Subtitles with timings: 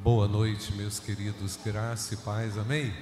[0.00, 2.94] Boa noite, meus queridos, graça e paz, amém?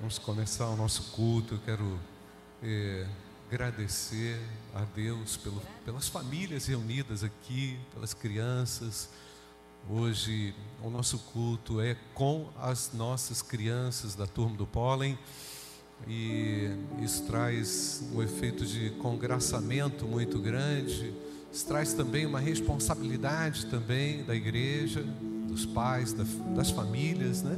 [0.00, 1.54] Vamos começar o nosso culto.
[1.54, 2.00] Eu quero
[2.60, 3.06] é,
[3.48, 4.40] agradecer
[4.74, 9.08] a Deus pelo, pelas famílias reunidas aqui, pelas crianças.
[9.88, 15.16] Hoje o nosso culto é com as nossas crianças da turma do pólen
[16.08, 16.70] e
[17.00, 21.14] isso traz um efeito de congraçamento muito grande.
[21.52, 25.06] Isso traz também uma responsabilidade também da igreja,
[25.48, 26.14] dos pais,
[26.54, 27.56] das famílias, né?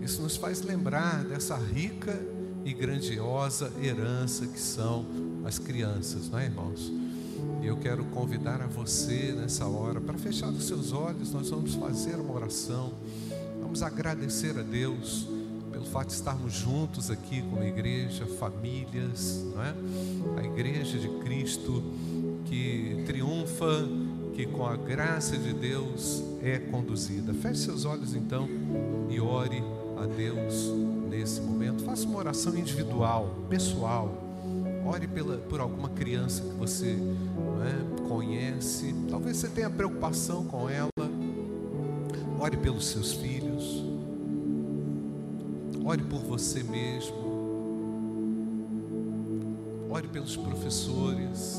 [0.00, 2.18] Isso nos faz lembrar dessa rica
[2.64, 5.06] e grandiosa herança que são
[5.44, 6.92] as crianças, não é, irmãos?
[7.60, 11.74] E eu quero convidar a você nessa hora para fechar os seus olhos, nós vamos
[11.74, 12.92] fazer uma oração.
[13.60, 15.26] Vamos agradecer a Deus
[15.70, 19.74] pelo fato de estarmos juntos aqui como igreja, famílias, não é?
[20.38, 21.82] A igreja de Cristo
[22.44, 23.88] que triunfa
[24.34, 27.32] que com a graça de Deus é conduzida.
[27.34, 28.48] Feche seus olhos então
[29.08, 29.62] e ore
[29.98, 30.72] a Deus
[31.08, 31.82] nesse momento.
[31.84, 34.10] Faça uma oração individual, pessoal.
[34.84, 38.94] Ore pela, por alguma criança que você é, conhece.
[39.08, 40.88] Talvez você tenha preocupação com ela.
[42.40, 43.84] Ore pelos seus filhos.
[45.84, 47.32] Ore por você mesmo.
[49.90, 51.58] Ore pelos professores.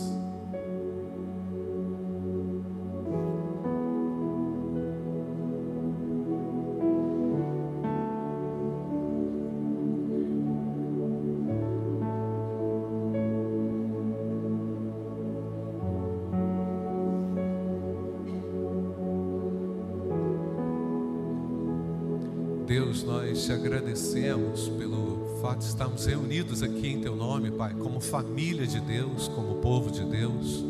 [24.04, 29.30] Agradecemos pelo fato de estarmos reunidos aqui em Teu nome, Pai, como família de Deus,
[29.30, 30.64] como povo de Deus.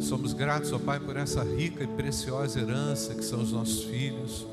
[0.00, 4.44] Somos gratos, ó Pai, por essa rica e preciosa herança que são os nossos filhos.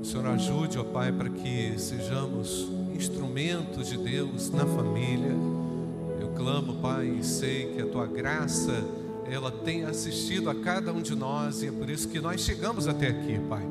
[0.00, 5.34] O Senhor ajude, ó Pai, para que sejamos instrumentos de Deus na família.
[6.20, 8.84] Eu clamo, Pai, e sei que a Tua graça,
[9.30, 12.88] ela tem assistido a cada um de nós e é por isso que nós chegamos
[12.88, 13.62] até aqui, Pai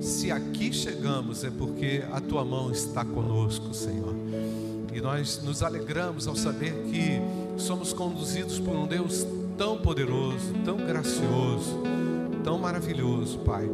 [0.00, 4.14] se aqui chegamos é porque a tua mão está conosco, Senhor.
[4.94, 7.20] E nós nos alegramos ao saber que
[7.60, 9.26] somos conduzidos por um Deus
[9.58, 11.82] tão poderoso, tão gracioso,
[12.44, 13.68] tão maravilhoso, Pai.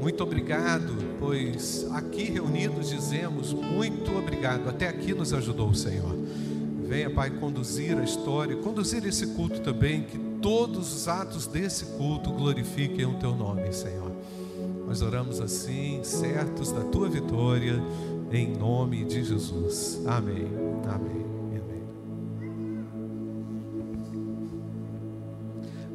[0.00, 4.68] Muito obrigado, pois aqui reunidos dizemos muito obrigado.
[4.68, 6.14] Até aqui nos ajudou o Senhor.
[6.86, 12.30] Venha, Pai, conduzir a história, conduzir esse culto também, que todos os atos desse culto
[12.30, 14.15] glorifiquem o teu nome, Senhor.
[14.86, 17.82] Nós oramos assim, certos da tua vitória,
[18.30, 20.00] em nome de Jesus.
[20.06, 20.46] Amém.
[20.88, 21.26] Amém.
[21.60, 21.86] Amém.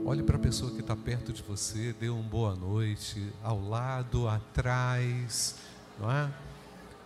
[0.05, 4.27] Olhe para a pessoa que está perto de você, dê uma boa noite, ao lado,
[4.27, 5.55] atrás,
[5.97, 6.29] não é?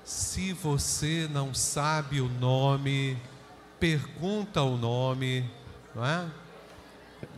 [0.04, 3.16] Se você não sabe o nome,
[3.80, 5.48] pergunta o nome,
[5.94, 6.32] não é?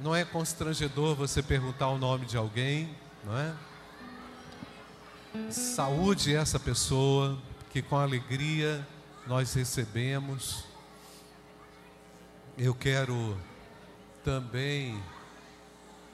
[0.02, 2.90] Não é constrangedor você perguntar o nome de alguém,
[3.26, 3.54] não é?
[5.50, 8.86] Saúde essa pessoa que com alegria
[9.26, 10.66] nós recebemos.
[12.58, 13.38] Eu quero
[14.26, 15.02] também,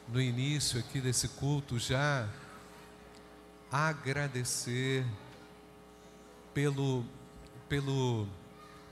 [0.07, 2.29] no início aqui desse culto, já
[3.71, 5.03] agradecer
[6.53, 7.03] pelo,
[7.67, 8.27] pelo,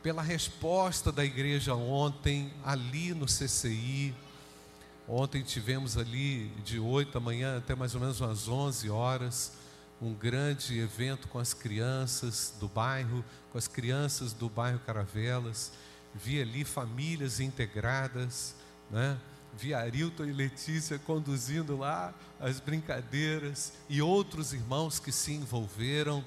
[0.01, 4.15] pela resposta da igreja ontem, ali no CCI.
[5.07, 9.60] Ontem tivemos ali de 8 da manhã até mais ou menos umas 11 horas
[10.01, 15.71] um grande evento com as crianças do bairro, com as crianças do bairro Caravelas.
[16.15, 18.55] Vi ali famílias integradas,
[18.89, 19.17] né?
[19.57, 26.25] Vi Arilton e Letícia conduzindo lá as brincadeiras e outros irmãos que se envolveram.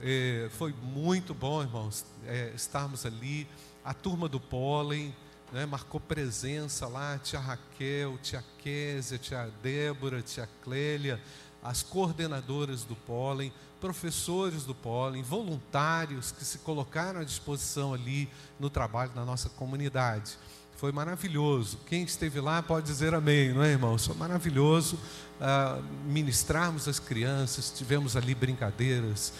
[0.00, 3.48] É, foi muito bom, irmãos, é, estarmos ali.
[3.84, 5.14] A turma do pólen
[5.52, 11.20] né, marcou presença lá, tia Raquel, tia Késia, tia Débora, tia Clélia,
[11.62, 18.28] as coordenadoras do pólen, professores do pólen, voluntários que se colocaram à disposição ali
[18.58, 20.36] no trabalho na nossa comunidade.
[20.76, 21.78] Foi maravilhoso.
[21.86, 24.06] Quem esteve lá pode dizer amém, não é, irmãos?
[24.06, 29.32] Foi maravilhoso uh, ministrarmos as crianças, tivemos ali brincadeiras,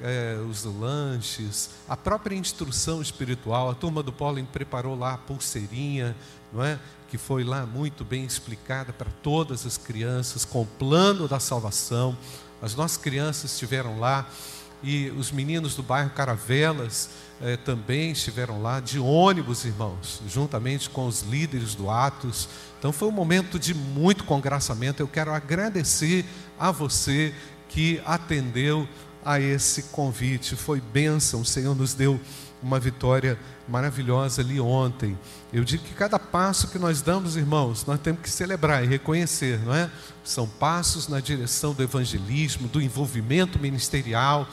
[0.00, 3.70] eh, os lanches, a própria instrução espiritual.
[3.70, 6.16] A turma do pólen preparou lá a pulseirinha,
[6.52, 6.78] não é?
[7.08, 12.16] que foi lá muito bem explicada para todas as crianças, com o plano da salvação.
[12.60, 14.28] As nossas crianças estiveram lá
[14.82, 17.10] e os meninos do bairro Caravelas
[17.40, 22.48] eh, também estiveram lá, de ônibus, irmãos, juntamente com os líderes do Atos.
[22.78, 25.00] Então foi um momento de muito congraçamento.
[25.00, 26.24] Eu quero agradecer
[26.58, 27.34] a você
[27.68, 28.88] que atendeu
[29.26, 30.54] a esse convite.
[30.54, 32.18] Foi bênção, o Senhor nos deu
[32.62, 33.38] uma vitória
[33.68, 35.18] maravilhosa ali ontem.
[35.52, 39.60] Eu digo que cada passo que nós damos, irmãos, nós temos que celebrar e reconhecer,
[39.60, 39.90] não é?
[40.24, 44.48] São passos na direção do evangelismo, do envolvimento ministerial,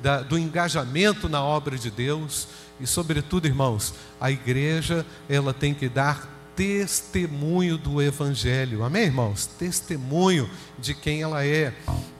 [0.00, 2.48] da, do engajamento na obra de Deus
[2.80, 8.84] e, sobretudo, irmãos, a igreja ela tem que dar testemunho do Evangelho.
[8.84, 9.46] Amém, irmãos?
[9.46, 11.74] Testemunho de quem ela é,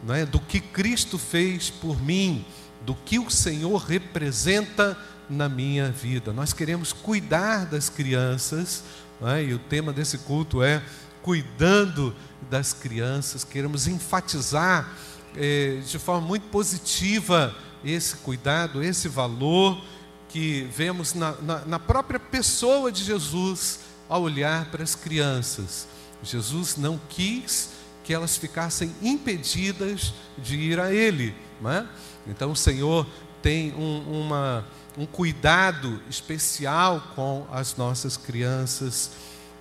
[0.05, 0.25] não é?
[0.25, 2.45] do que Cristo fez por mim,
[2.83, 4.97] do que o Senhor representa
[5.29, 6.33] na minha vida.
[6.33, 8.85] Nós queremos cuidar das crianças,
[9.23, 9.45] é?
[9.45, 10.83] e o tema desse culto é
[11.23, 12.15] cuidando
[12.51, 13.45] das crianças.
[13.45, 14.91] Queremos enfatizar
[15.37, 17.55] eh, de forma muito positiva
[17.85, 19.83] esse cuidado, esse valor
[20.29, 23.81] que vemos na, na, na própria pessoa de Jesus
[24.13, 25.89] ao olhar para as crianças.
[26.23, 27.71] Jesus não quis
[28.05, 31.35] que elas ficassem impedidas de ir a Ele.
[31.65, 31.87] É?
[32.27, 33.07] Então o Senhor
[33.41, 34.67] tem um, uma,
[34.99, 39.13] um cuidado especial com as nossas crianças,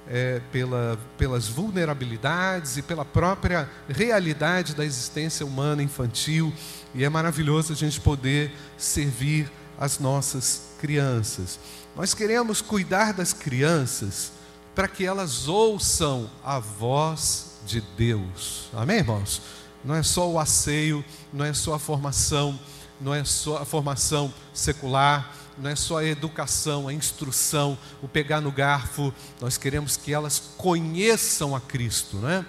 [0.06, 6.53] é, pela, pelas vulnerabilidades e pela própria realidade da existência humana infantil.
[6.94, 9.50] E é maravilhoso a gente poder servir
[9.80, 11.57] as nossas crianças.
[11.95, 14.40] Nós queremos cuidar das crianças
[14.75, 18.69] para que elas ouçam a voz de Deus.
[18.73, 19.41] Amém, irmãos?
[19.83, 21.03] Não é só o asseio,
[21.33, 22.59] não é só a formação,
[23.00, 28.41] não é só a formação secular, não é só a educação, a instrução, o pegar
[28.41, 29.13] no garfo.
[29.39, 32.45] Nós queremos que elas conheçam a Cristo, não é?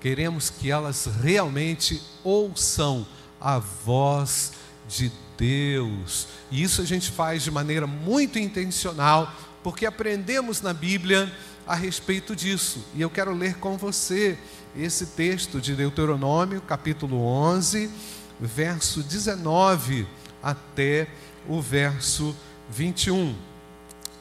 [0.00, 3.06] Queremos que elas realmente ouçam
[3.40, 4.52] a voz
[4.88, 6.28] de Deus.
[6.50, 9.32] E isso a gente faz de maneira muito intencional,
[9.62, 11.32] porque aprendemos na Bíblia
[11.66, 12.84] a respeito disso.
[12.94, 14.38] E eu quero ler com você
[14.76, 17.90] esse texto de Deuteronômio, capítulo 11,
[18.38, 20.06] verso 19
[20.42, 21.08] até
[21.48, 22.36] o verso
[22.70, 23.34] 21.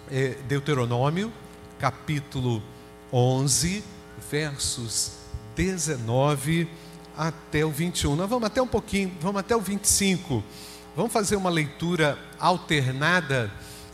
[0.10, 1.32] É, Deuteronômio,
[1.80, 2.64] capítulo
[3.14, 3.84] 11,
[4.32, 5.12] versos
[5.56, 6.68] 19
[7.16, 8.16] até o 21.
[8.16, 10.44] Nós vamos até um pouquinho, vamos até o 25.
[10.96, 13.52] Vamos fazer uma leitura alternada.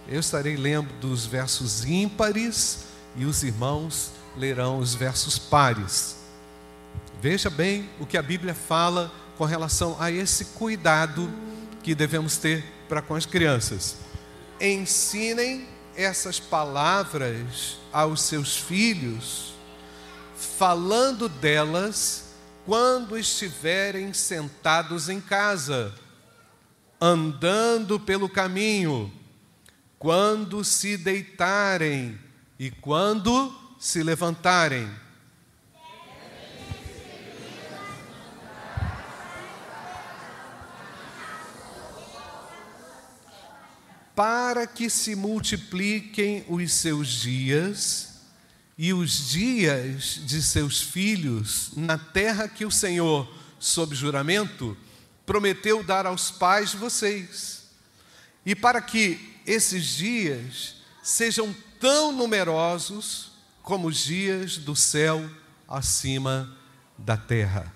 [0.07, 6.15] Eu estarei lendo dos versos ímpares e os irmãos lerão os versos pares.
[7.21, 11.31] Veja bem o que a Bíblia fala com relação a esse cuidado
[11.83, 13.97] que devemos ter para com as crianças.
[14.59, 19.53] Ensinem essas palavras aos seus filhos,
[20.35, 22.31] falando delas
[22.65, 25.93] quando estiverem sentados em casa,
[26.99, 29.11] andando pelo caminho,
[29.97, 32.17] quando se deitarem
[32.61, 34.87] e quando se levantarem.
[44.15, 48.19] Para que se multipliquem os seus dias
[48.77, 53.27] e os dias de seus filhos na terra que o Senhor,
[53.59, 54.77] sob juramento,
[55.25, 57.63] prometeu dar aos pais de vocês,
[58.45, 63.31] e para que esses dias sejam tão numerosos
[63.63, 65.27] como os dias do céu
[65.67, 66.55] acima
[66.95, 67.73] da terra.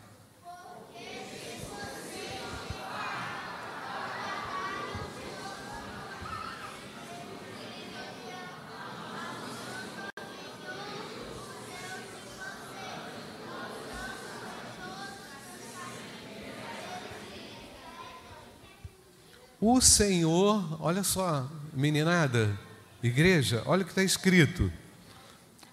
[19.59, 22.64] O Senhor, olha só, meninada,
[23.05, 24.74] Igreja, olha o que está escrito: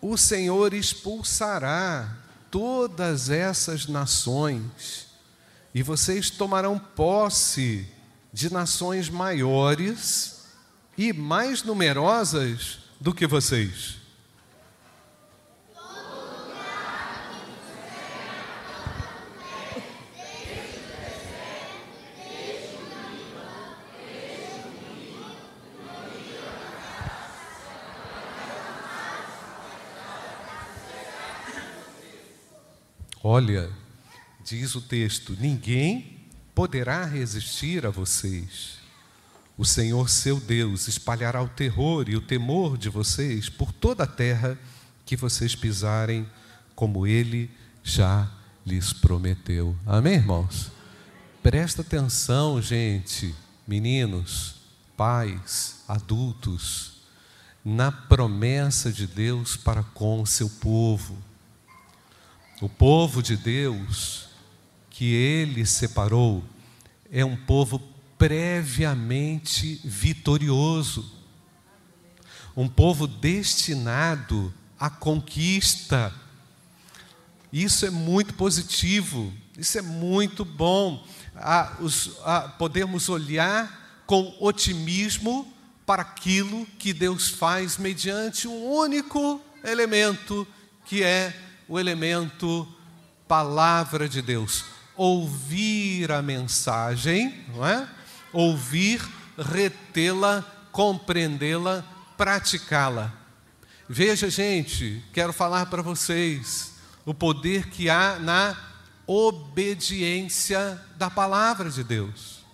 [0.02, 2.14] o Senhor expulsará
[2.50, 5.06] todas essas nações,
[5.74, 7.88] e vocês tomarão posse
[8.30, 10.42] de nações maiores
[10.98, 14.01] e mais numerosas do que vocês.
[33.34, 33.70] Olha,
[34.44, 36.20] diz o texto: ninguém
[36.54, 38.74] poderá resistir a vocês.
[39.56, 44.06] O Senhor seu Deus espalhará o terror e o temor de vocês por toda a
[44.06, 44.58] terra
[45.06, 46.28] que vocês pisarem,
[46.74, 47.50] como ele
[47.82, 48.30] já
[48.66, 49.74] lhes prometeu.
[49.86, 50.70] Amém, irmãos?
[51.42, 53.34] Presta atenção, gente,
[53.66, 54.56] meninos,
[54.94, 57.00] pais, adultos,
[57.64, 61.31] na promessa de Deus para com o seu povo.
[62.60, 64.28] O povo de Deus
[64.90, 66.44] que ele separou
[67.10, 67.80] é um povo
[68.16, 71.10] previamente vitorioso,
[72.56, 76.14] um povo destinado à conquista.
[77.52, 81.04] Isso é muito positivo, isso é muito bom.
[81.34, 85.52] Ah, os, ah, podemos olhar com otimismo
[85.84, 90.46] para aquilo que Deus faz mediante um único elemento,
[90.84, 91.34] que é
[91.68, 92.68] o elemento
[93.26, 94.64] palavra de Deus.
[94.96, 97.88] Ouvir a mensagem, não é?
[98.32, 99.00] Ouvir,
[99.38, 101.84] retê-la, compreendê-la,
[102.16, 103.12] praticá-la.
[103.88, 108.56] Veja, gente, quero falar para vocês o poder que há na
[109.06, 112.44] obediência da palavra de Deus.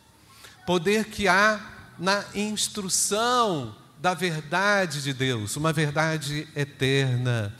[0.66, 1.60] Poder que há
[1.98, 7.54] na instrução da verdade de Deus, uma verdade eterna.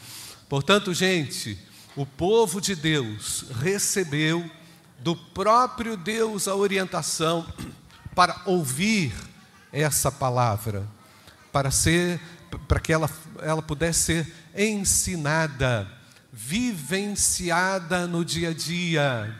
[0.48, 1.58] Portanto, gente,
[1.94, 4.48] o povo de Deus recebeu
[5.00, 7.46] do próprio Deus a orientação
[8.14, 9.14] para ouvir
[9.72, 10.86] essa palavra,
[11.52, 12.20] para ser
[12.66, 13.10] para que ela,
[13.42, 15.86] ela pudesse ser ensinada,
[16.32, 19.38] vivenciada no dia a dia,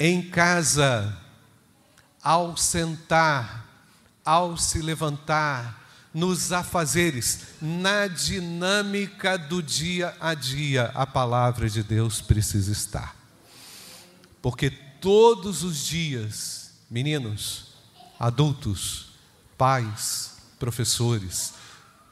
[0.00, 1.16] em casa,
[2.22, 3.66] ao sentar,
[4.24, 5.85] ao se levantar,
[6.16, 13.14] nos afazeres, na dinâmica do dia a dia, a palavra de Deus precisa estar.
[14.40, 17.74] Porque todos os dias, meninos,
[18.18, 19.08] adultos,
[19.58, 21.52] pais, professores,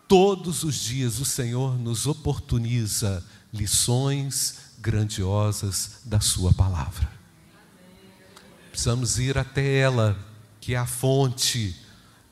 [0.06, 7.10] todos os dias o Senhor nos oportuniza lições grandiosas da Sua palavra.
[8.68, 10.14] Precisamos ir até ela,
[10.60, 11.83] que é a fonte.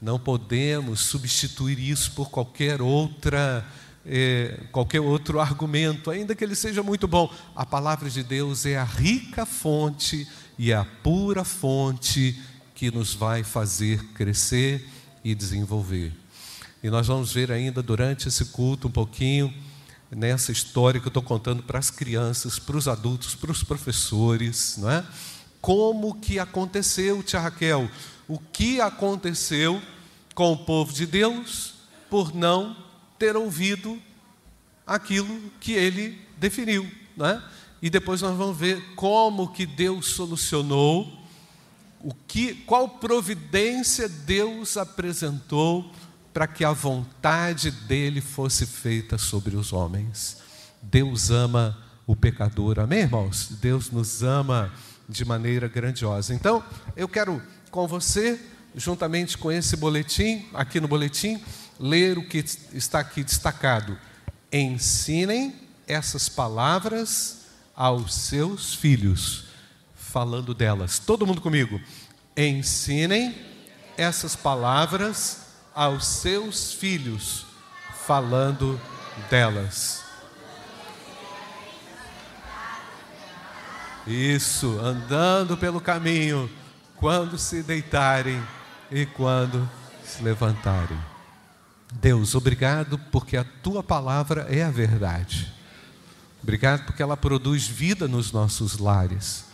[0.02, 3.64] Não podemos substituir isso por qualquer outra,
[4.04, 7.32] é, qualquer outro argumento, ainda que ele seja muito bom.
[7.54, 10.26] A palavra de Deus é a rica fonte
[10.58, 12.36] e a pura fonte
[12.74, 14.84] que nos vai fazer crescer
[15.22, 16.12] e desenvolver.
[16.82, 19.54] E nós vamos ver ainda durante esse culto um pouquinho
[20.10, 24.78] nessa história que eu estou contando para as crianças, para os adultos, para os professores,
[24.78, 25.04] não é?
[25.62, 27.88] como que aconteceu, tia Raquel,
[28.32, 29.78] o que aconteceu
[30.34, 31.74] com o povo de Deus
[32.08, 32.74] por não
[33.18, 34.00] ter ouvido
[34.86, 37.42] aquilo que ele definiu, né?
[37.82, 41.12] E depois nós vamos ver como que Deus solucionou,
[42.00, 45.92] o que, qual providência Deus apresentou
[46.32, 50.38] para que a vontade dele fosse feita sobre os homens.
[50.80, 53.58] Deus ama o pecador, amém, irmãos?
[53.60, 54.72] Deus nos ama
[55.06, 56.32] de maneira grandiosa.
[56.32, 56.64] Então,
[56.96, 58.38] eu quero com você,
[58.76, 61.42] juntamente com esse boletim, aqui no boletim,
[61.80, 63.98] ler o que está aqui destacado.
[64.52, 69.46] Ensinem essas palavras aos seus filhos,
[69.96, 70.98] falando delas.
[70.98, 71.80] Todo mundo comigo.
[72.36, 73.34] Ensinem
[73.96, 75.38] essas palavras
[75.74, 77.46] aos seus filhos,
[78.06, 78.78] falando
[79.30, 80.02] delas.
[84.06, 86.50] Isso, andando pelo caminho,
[87.02, 88.40] quando se deitarem
[88.88, 89.68] e quando
[90.04, 90.96] se levantarem.
[91.94, 95.52] Deus, obrigado porque a tua palavra é a verdade.
[96.40, 99.46] Obrigado porque ela produz vida nos nossos lares.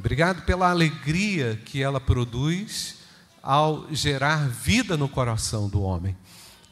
[0.00, 2.96] Obrigado pela alegria que ela produz
[3.40, 6.16] ao gerar vida no coração do homem.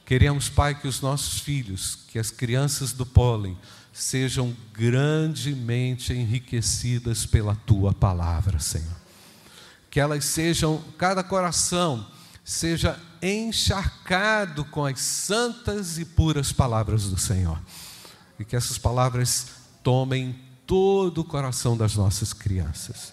[0.04, 3.56] Queremos, Pai, que os nossos filhos, que as crianças do pólen,
[3.92, 8.97] sejam grandemente enriquecidas pela tua palavra, Senhor.
[9.90, 12.06] Que elas sejam, cada coração
[12.44, 17.58] seja encharcado com as santas e puras palavras do Senhor.
[18.38, 19.46] E que essas palavras
[19.82, 23.12] tomem todo o coração das nossas crianças,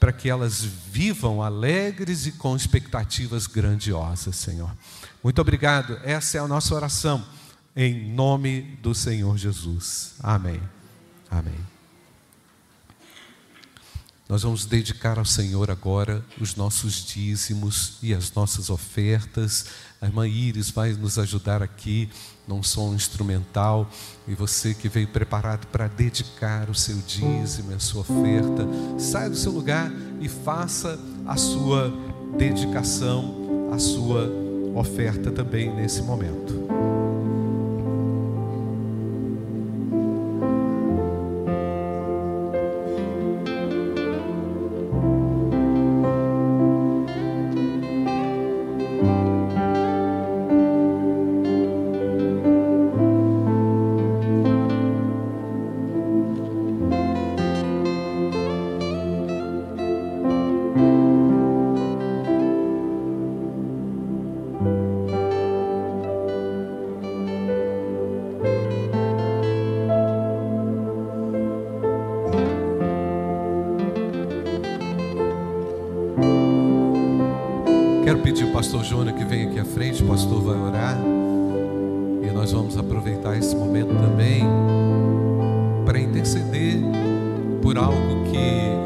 [0.00, 4.74] para que elas vivam alegres e com expectativas grandiosas, Senhor.
[5.22, 5.98] Muito obrigado.
[6.02, 7.24] Essa é a nossa oração
[7.76, 10.14] em nome do Senhor Jesus.
[10.20, 10.60] Amém.
[11.30, 11.77] Amém.
[14.28, 19.64] Nós vamos dedicar ao Senhor agora os nossos dízimos e as nossas ofertas.
[20.02, 22.10] A irmã Iris vai nos ajudar aqui
[22.46, 23.90] num som instrumental.
[24.26, 28.68] E você que veio preparado para dedicar o seu dízimo, a sua oferta,
[28.98, 31.90] saia do seu lugar e faça a sua
[32.36, 34.30] dedicação, a sua
[34.74, 36.97] oferta também nesse momento.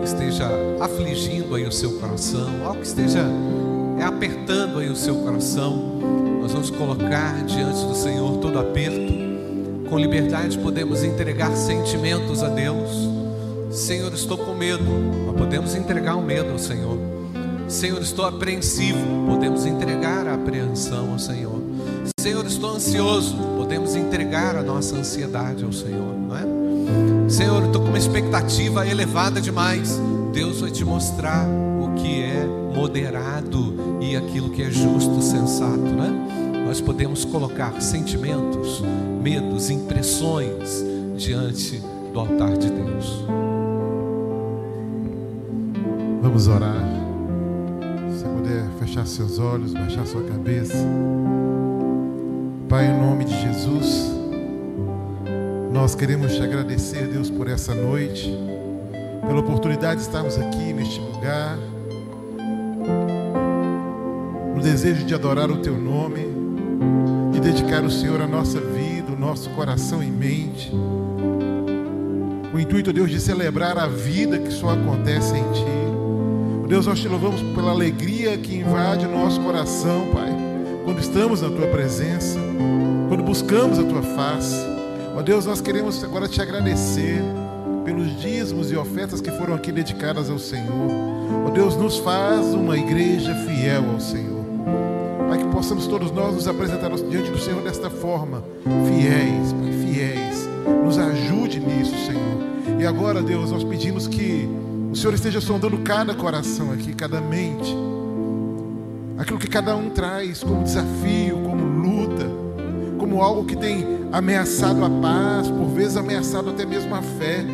[0.00, 0.49] Que esteja
[0.80, 3.25] afligindo aí o seu coração, algo que esteja
[3.99, 6.00] é, apertando aí o seu coração.
[6.40, 9.12] Nós vamos colocar diante do Senhor todo aperto.
[9.88, 12.90] Com liberdade podemos entregar sentimentos a Deus.
[13.71, 14.85] Senhor, estou com medo.
[15.26, 16.99] Nós podemos entregar o medo ao Senhor.
[17.68, 19.26] Senhor, estou apreensivo.
[19.26, 21.61] Podemos entregar a apreensão ao Senhor.
[22.18, 23.37] Senhor, estou ansioso.
[23.56, 26.62] Podemos entregar a nossa ansiedade ao Senhor, não é?
[27.29, 30.01] Senhor, estou com uma expectativa elevada demais.
[30.33, 36.63] Deus vai te mostrar o que é moderado e aquilo que é justo, sensato, né?
[36.67, 38.83] Nós podemos colocar sentimentos,
[39.23, 40.85] medos, impressões
[41.17, 41.83] diante
[42.13, 43.25] do altar de Deus.
[46.23, 46.83] Vamos orar.
[48.17, 50.87] Se puder fechar seus olhos, baixar sua cabeça.
[52.69, 54.12] Pai, em nome de Jesus,
[55.73, 58.31] nós queremos te agradecer, Deus, por essa noite,
[59.26, 61.57] pela oportunidade de estarmos aqui neste lugar,
[64.55, 66.26] no desejo de adorar o Teu nome,
[67.33, 70.71] de dedicar o Senhor a nossa vida, o nosso coração e mente,
[72.55, 76.69] o intuito, Deus, de celebrar a vida que só acontece em Ti.
[76.69, 80.31] Deus, nós te louvamos pela alegria que invade o nosso coração, Pai,
[80.85, 82.38] quando estamos na Tua presença
[83.12, 84.57] quando buscamos a tua face.
[85.14, 87.23] Ó Deus, nós queremos agora te agradecer
[87.85, 90.90] pelos dízimos e ofertas que foram aqui dedicadas ao Senhor.
[91.47, 94.43] Ó Deus, nos faz uma igreja fiel ao Senhor.
[95.28, 100.49] Pai, que possamos todos nós nos apresentar diante do Senhor desta forma, fiéis, fiéis.
[100.84, 102.80] Nos ajude nisso, Senhor.
[102.80, 104.49] E agora, Deus, nós pedimos que
[104.91, 107.76] o Senhor esteja sondando cada coração aqui, cada mente.
[109.19, 112.43] Aquilo que cada um traz como desafio, como luta
[113.02, 117.45] como algo que tem ameaçado a paz, por vezes ameaçado até mesmo a fé.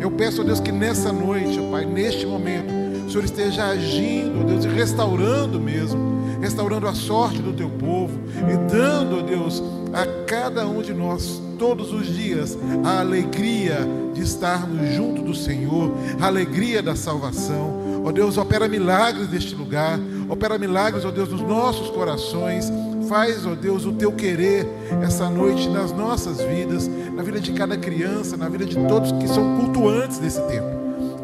[0.00, 2.72] Eu peço a Deus que nessa noite, Pai, neste momento,
[3.06, 8.72] o Senhor esteja agindo, Deus, e restaurando mesmo, restaurando a sorte do teu povo e
[8.72, 13.78] dando, Deus, a cada um de nós, todos os dias, a alegria
[14.14, 18.02] de estarmos junto do Senhor, a alegria da salvação.
[18.04, 22.70] Ó Deus, opera milagres neste lugar, opera milagres, ó Deus, nos nossos corações
[23.08, 24.66] Faz, ó Deus, o teu querer
[25.02, 29.28] essa noite nas nossas vidas, na vida de cada criança, na vida de todos que
[29.28, 30.66] são cultuantes desse tempo.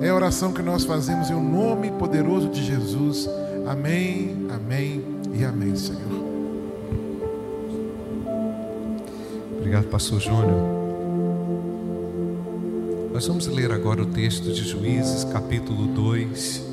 [0.01, 3.29] É a oração que nós fazemos em o nome poderoso de Jesus.
[3.67, 6.23] Amém, amém e amém, Senhor.
[9.59, 10.83] Obrigado, Pastor Júnior.
[13.13, 16.72] Nós vamos ler agora o texto de Juízes, capítulo 2.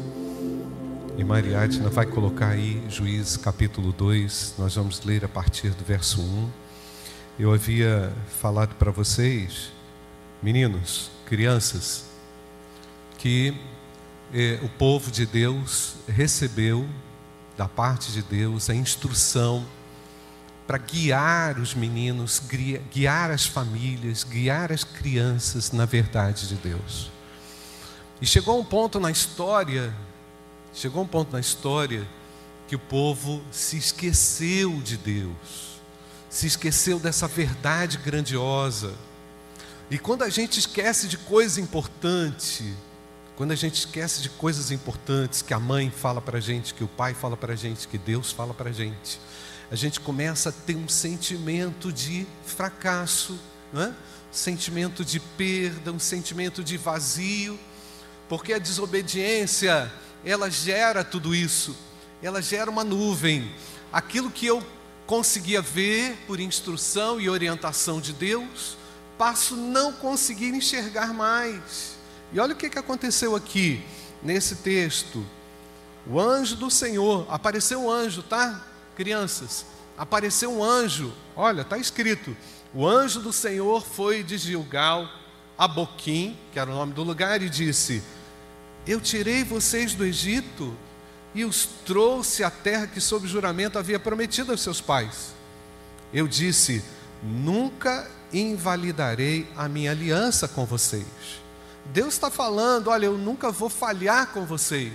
[1.19, 6.21] E Mariadna vai colocar aí Juízes capítulo 2, nós vamos ler a partir do verso
[6.21, 6.49] 1.
[7.37, 9.69] Eu havia falado para vocês,
[10.41, 12.05] meninos, crianças,
[13.17, 13.53] que
[14.33, 16.87] eh, o povo de Deus recebeu
[17.57, 19.65] da parte de Deus a instrução
[20.65, 22.41] para guiar os meninos,
[22.89, 27.11] guiar as famílias, guiar as crianças na verdade de Deus.
[28.21, 29.93] E chegou um ponto na história
[30.73, 32.07] Chegou um ponto na história
[32.67, 35.81] que o povo se esqueceu de Deus,
[36.29, 38.93] se esqueceu dessa verdade grandiosa.
[39.89, 42.75] E quando a gente esquece de coisa importante,
[43.35, 46.83] quando a gente esquece de coisas importantes que a mãe fala para a gente, que
[46.83, 49.19] o pai fala para a gente, que Deus fala para a gente,
[49.71, 53.39] a gente começa a ter um sentimento de fracasso,
[53.73, 53.93] não é?
[54.31, 57.59] sentimento de perda, um sentimento de vazio,
[58.27, 59.91] porque a desobediência
[60.23, 61.75] ela gera tudo isso.
[62.21, 63.51] Ela gera uma nuvem.
[63.91, 64.63] Aquilo que eu
[65.05, 68.77] conseguia ver por instrução e orientação de Deus,
[69.17, 71.97] passo não conseguir enxergar mais.
[72.31, 73.83] E olha o que, que aconteceu aqui
[74.21, 75.25] nesse texto.
[76.05, 78.63] O anjo do Senhor, apareceu um anjo, tá?
[78.95, 79.65] Crianças,
[79.97, 81.13] apareceu um anjo.
[81.35, 82.35] Olha, está escrito:
[82.73, 85.09] o anjo do Senhor foi de Gilgal
[85.57, 88.03] a Boquim, que era o nome do lugar, e disse:
[88.87, 90.75] eu tirei vocês do Egito
[91.33, 95.33] e os trouxe à terra que, sob juramento, havia prometido aos seus pais.
[96.13, 96.83] Eu disse:
[97.21, 101.05] Nunca invalidarei a minha aliança com vocês.
[101.85, 104.93] Deus está falando: Olha, eu nunca vou falhar com vocês.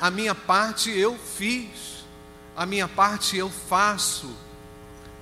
[0.00, 2.04] A minha parte eu fiz,
[2.56, 4.30] a minha parte eu faço.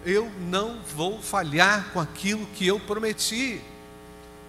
[0.04, 3.60] Eu não vou falhar com aquilo que eu prometi.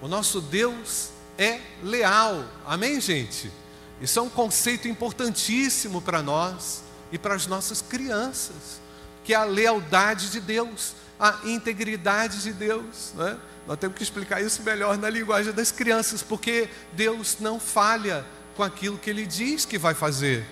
[0.01, 1.10] O nosso Deus
[1.43, 2.45] é leal.
[2.65, 3.51] Amém, gente?
[3.99, 8.79] Isso é um conceito importantíssimo para nós, e para as nossas crianças,
[9.23, 13.13] que é a lealdade de Deus, a integridade de Deus.
[13.15, 13.37] Né?
[13.67, 18.25] Nós temos que explicar isso melhor na linguagem das crianças, porque Deus não falha
[18.55, 20.45] com aquilo que Ele diz que vai fazer.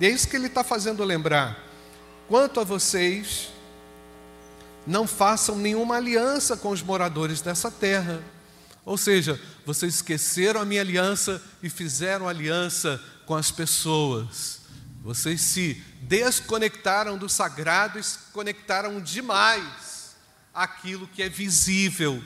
[0.00, 1.64] E é isso que Ele está fazendo lembrar.
[2.26, 3.50] Quanto a vocês,
[4.86, 8.22] não façam nenhuma aliança com os moradores dessa terra.
[8.84, 14.60] Ou seja, vocês esqueceram a minha aliança e fizeram aliança com as pessoas.
[15.02, 20.16] Vocês se desconectaram do sagrado e se conectaram demais
[20.54, 22.24] àquilo que é visível,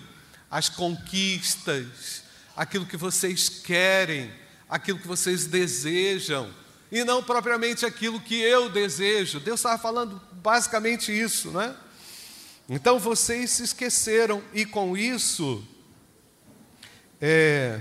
[0.49, 2.23] às conquistas,
[2.57, 4.33] aquilo que vocês querem,
[4.71, 6.49] aquilo que vocês desejam,
[6.93, 9.41] e não propriamente aquilo que eu desejo.
[9.41, 11.75] Deus estava falando basicamente isso, não é?
[12.69, 15.67] Então vocês se esqueceram, e com isso,
[17.23, 17.81] é,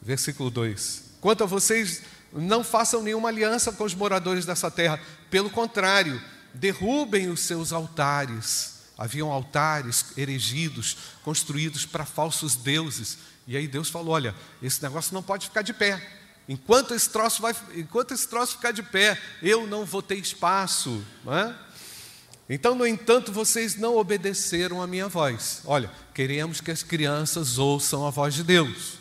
[0.00, 5.50] versículo 2: Quanto a vocês, não façam nenhuma aliança com os moradores dessa terra, pelo
[5.50, 6.22] contrário,
[6.54, 8.70] derrubem os seus altares.
[8.96, 13.18] Haviam altares erigidos, construídos para falsos deuses.
[13.46, 16.00] E aí Deus falou: olha, esse negócio não pode ficar de pé.
[16.48, 21.04] Enquanto esse troço, vai, enquanto esse troço ficar de pé, eu não vou ter espaço.
[21.24, 21.54] Não é?
[22.54, 25.62] Então, no entanto, vocês não obedeceram a minha voz.
[25.64, 28.98] Olha, queremos que as crianças ouçam a voz de Deus.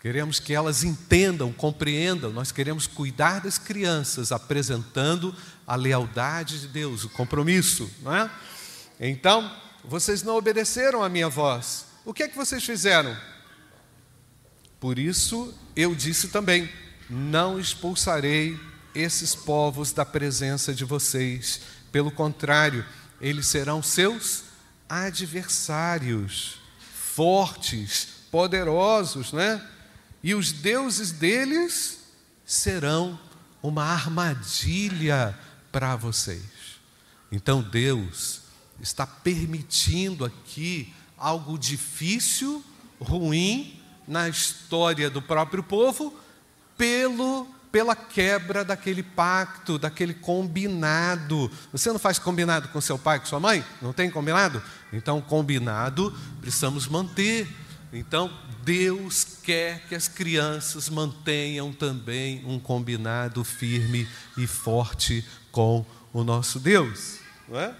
[0.00, 2.32] Queremos que elas entendam, compreendam.
[2.32, 8.30] Nós queremos cuidar das crianças, apresentando a lealdade de Deus, o compromisso, não é?
[8.98, 9.54] Então,
[9.84, 11.84] vocês não obedeceram a minha voz.
[12.06, 13.14] O que é que vocês fizeram?
[14.80, 16.70] Por isso eu disse também:
[17.10, 18.58] não expulsarei
[18.94, 21.60] esses povos da presença de vocês
[21.92, 22.84] pelo contrário,
[23.20, 24.44] eles serão seus
[24.88, 26.58] adversários,
[27.14, 29.64] fortes, poderosos, né?
[30.22, 32.00] E os deuses deles
[32.46, 33.18] serão
[33.62, 35.38] uma armadilha
[35.70, 36.42] para vocês.
[37.30, 38.40] Então Deus
[38.80, 42.64] está permitindo aqui algo difícil,
[43.00, 46.18] ruim na história do próprio povo,
[46.76, 51.50] pelo pela quebra daquele pacto, daquele combinado.
[51.72, 53.64] Você não faz combinado com seu pai, com sua mãe?
[53.80, 54.62] Não tem combinado?
[54.92, 57.48] Então, combinado precisamos manter.
[57.90, 58.30] Então,
[58.62, 64.06] Deus quer que as crianças mantenham também um combinado firme
[64.36, 67.18] e forte com o nosso Deus.
[67.48, 67.74] Não é?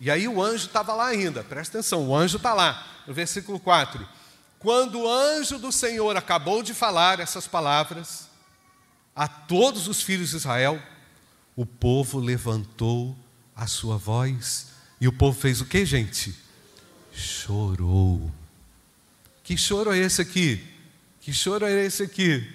[0.00, 3.58] E aí o anjo estava lá ainda, presta atenção, o anjo está lá, no versículo
[3.58, 4.06] 4.
[4.58, 8.27] Quando o anjo do Senhor acabou de falar essas palavras,
[9.18, 10.80] a todos os filhos de Israel,
[11.56, 13.18] o povo levantou
[13.52, 14.68] a sua voz.
[15.00, 16.32] E o povo fez o que, gente?
[17.12, 18.32] Chorou.
[19.42, 20.64] Que choro é esse aqui?
[21.20, 22.48] Que choro é esse aqui?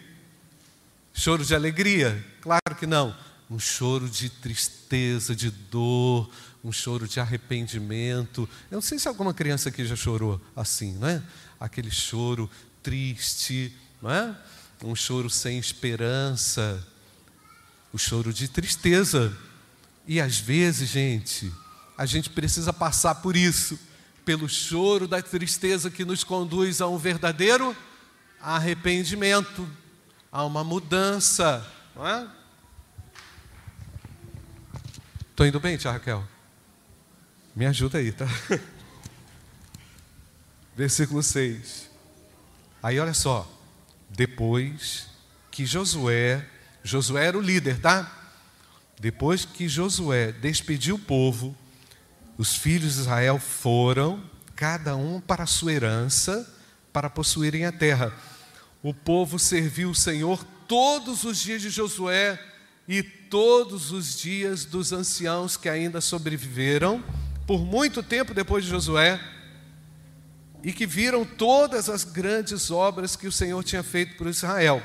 [1.14, 2.26] Choro de alegria?
[2.40, 3.14] Claro que não.
[3.50, 6.32] Um choro de tristeza, de dor,
[6.64, 8.48] um choro de arrependimento.
[8.72, 11.22] Eu não sei se alguma criança aqui já chorou assim, não é?
[11.60, 12.50] Aquele choro
[12.82, 14.34] triste, não é?
[14.84, 16.86] Um choro sem esperança,
[17.94, 19.36] o choro de tristeza.
[20.06, 21.52] E às vezes, gente,
[21.98, 23.80] a gente precisa passar por isso,
[24.26, 27.76] pelo choro da tristeza que nos conduz a um verdadeiro
[28.42, 29.68] arrependimento,
[30.30, 31.66] a uma mudança,
[31.96, 32.28] não é?
[35.32, 36.28] Estou indo bem, tia Raquel?
[37.56, 38.26] Me ajuda aí, tá?
[40.76, 41.90] Versículo 6.
[42.82, 43.53] Aí olha só.
[44.16, 45.08] Depois
[45.50, 46.46] que Josué,
[46.84, 48.12] Josué era o líder, tá?
[49.00, 51.56] Depois que Josué despediu o povo,
[52.38, 54.24] os filhos de Israel foram,
[54.56, 56.48] cada um para a sua herança,
[56.92, 58.14] para possuírem a terra.
[58.82, 62.40] O povo serviu o Senhor todos os dias de Josué
[62.88, 67.04] e todos os dias dos anciãos que ainda sobreviveram,
[67.48, 69.20] por muito tempo depois de Josué,
[70.64, 74.82] e que viram todas as grandes obras que o Senhor tinha feito por Israel.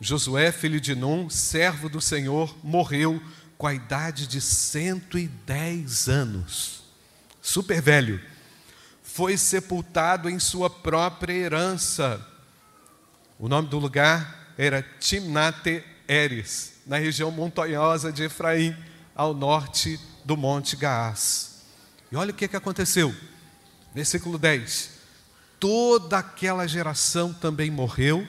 [0.00, 3.22] Josué, filho de Num, servo do Senhor, morreu
[3.58, 6.82] com a idade de 110 anos,
[7.42, 8.20] super velho.
[9.02, 12.26] Foi sepultado em sua própria herança.
[13.38, 18.74] O nome do lugar era Timnate Eres, na região montanhosa de Efraim,
[19.14, 21.62] ao norte do Monte Gaás.
[22.10, 23.14] E olha o que, que aconteceu.
[23.94, 24.90] Versículo 10:
[25.60, 28.26] Toda aquela geração também morreu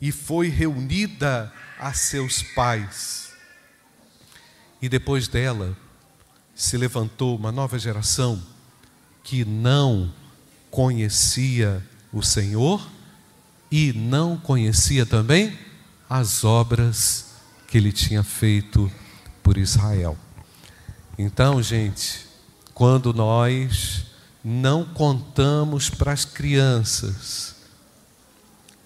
[0.00, 3.32] e foi reunida a seus pais.
[4.80, 5.76] E depois dela
[6.54, 8.42] se levantou uma nova geração
[9.22, 10.14] que não
[10.70, 12.86] conhecia o Senhor
[13.70, 15.58] e não conhecia também
[16.08, 17.26] as obras
[17.66, 18.90] que ele tinha feito
[19.42, 20.16] por Israel.
[21.18, 22.26] Então, gente,
[22.72, 24.05] quando nós
[24.48, 27.56] não contamos para as crianças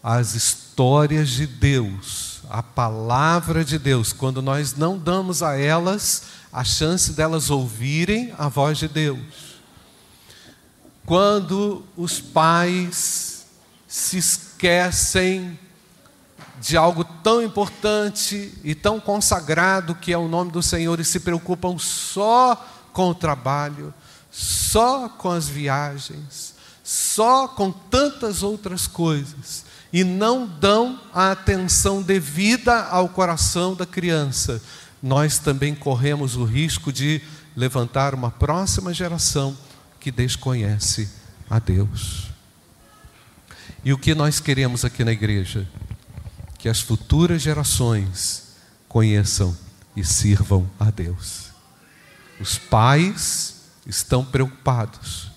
[0.02, 6.64] as histórias de Deus, a palavra de Deus, quando nós não damos a elas a
[6.64, 9.60] chance delas ouvirem a voz de Deus,
[11.04, 13.44] quando os pais
[13.86, 15.58] se esquecem
[16.58, 21.20] de algo tão importante e tão consagrado que é o nome do Senhor e se
[21.20, 22.56] preocupam só
[22.94, 23.92] com o trabalho,
[24.30, 32.84] só com as viagens, só com tantas outras coisas e não dão a atenção devida
[32.84, 34.62] ao coração da criança,
[35.02, 37.20] nós também corremos o risco de
[37.56, 39.56] levantar uma próxima geração
[39.98, 41.10] que desconhece
[41.48, 42.28] a Deus.
[43.84, 45.66] E o que nós queremos aqui na igreja?
[46.58, 48.50] Que as futuras gerações
[48.88, 49.56] conheçam
[49.96, 51.46] e sirvam a Deus.
[52.38, 55.30] Os pais estão preocupados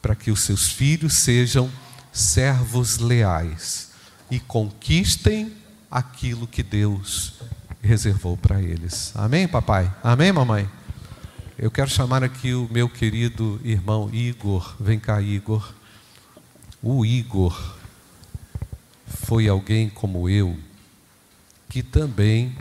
[0.00, 1.70] para que os seus filhos sejam
[2.12, 3.90] servos leais
[4.30, 5.52] e conquistem
[5.90, 7.34] aquilo que Deus
[7.82, 9.12] reservou para eles.
[9.14, 9.92] Amém, papai?
[10.02, 10.68] Amém, mamãe?
[11.56, 14.76] Eu quero chamar aqui o meu querido irmão Igor.
[14.78, 15.74] Vem cá, Igor.
[16.82, 17.76] O Igor
[19.06, 20.56] foi alguém como eu
[21.68, 22.56] que também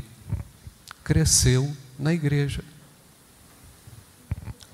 [1.04, 2.64] cresceu na igreja.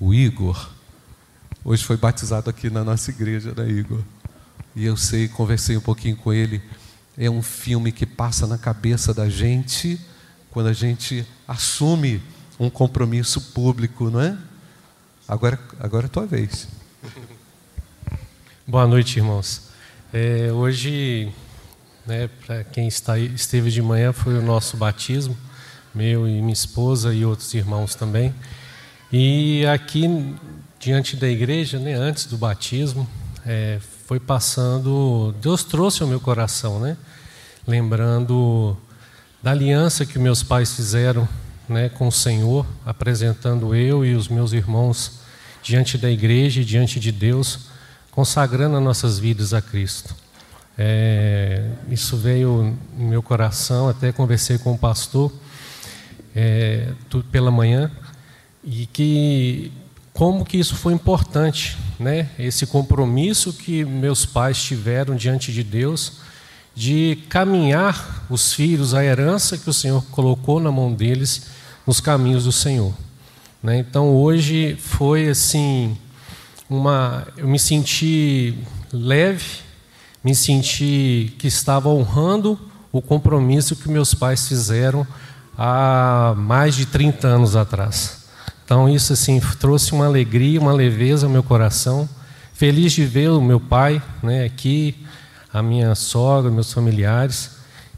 [0.05, 0.69] O Igor
[1.63, 4.01] hoje foi batizado aqui na nossa igreja, né, Igor?
[4.75, 6.61] E eu sei, conversei um pouquinho com ele.
[7.17, 9.97] É um filme que passa na cabeça da gente
[10.51, 12.21] quando a gente assume
[12.59, 14.37] um compromisso público, não é?
[15.25, 16.67] Agora, agora é a tua vez.
[18.67, 19.69] Boa noite, irmãos.
[20.11, 21.31] É, hoje,
[22.05, 25.37] né, para quem está, esteve de manhã, foi o nosso batismo,
[25.95, 28.35] meu e minha esposa e outros irmãos também.
[29.15, 30.33] E aqui,
[30.79, 33.07] diante da igreja, né, antes do batismo,
[33.45, 36.97] é, foi passando, Deus trouxe ao meu coração, né,
[37.67, 38.75] lembrando
[39.43, 41.29] da aliança que meus pais fizeram
[41.69, 45.19] né, com o Senhor, apresentando eu e os meus irmãos
[45.61, 47.67] diante da igreja e diante de Deus,
[48.09, 50.15] consagrando as nossas vidas a Cristo.
[50.75, 55.31] É, isso veio no meu coração, até conversei com o pastor
[56.35, 56.93] é,
[57.31, 57.91] pela manhã,
[58.63, 59.71] e que
[60.13, 62.29] como que isso foi importante, né?
[62.37, 66.21] Esse compromisso que meus pais tiveram diante de Deus
[66.75, 71.47] de caminhar os filhos, a herança que o Senhor colocou na mão deles,
[71.85, 72.93] nos caminhos do Senhor.
[73.61, 73.77] Né?
[73.77, 75.95] Então hoje foi assim
[76.69, 78.57] uma, eu me senti
[78.91, 79.61] leve,
[80.23, 82.59] me senti que estava honrando
[82.91, 85.05] o compromisso que meus pais fizeram
[85.57, 88.22] há mais de 30 anos atrás.
[88.73, 92.09] Então isso assim trouxe uma alegria, uma leveza ao meu coração.
[92.55, 95.05] Feliz de ver o meu pai, né, aqui
[95.53, 97.51] a minha sogra, meus familiares.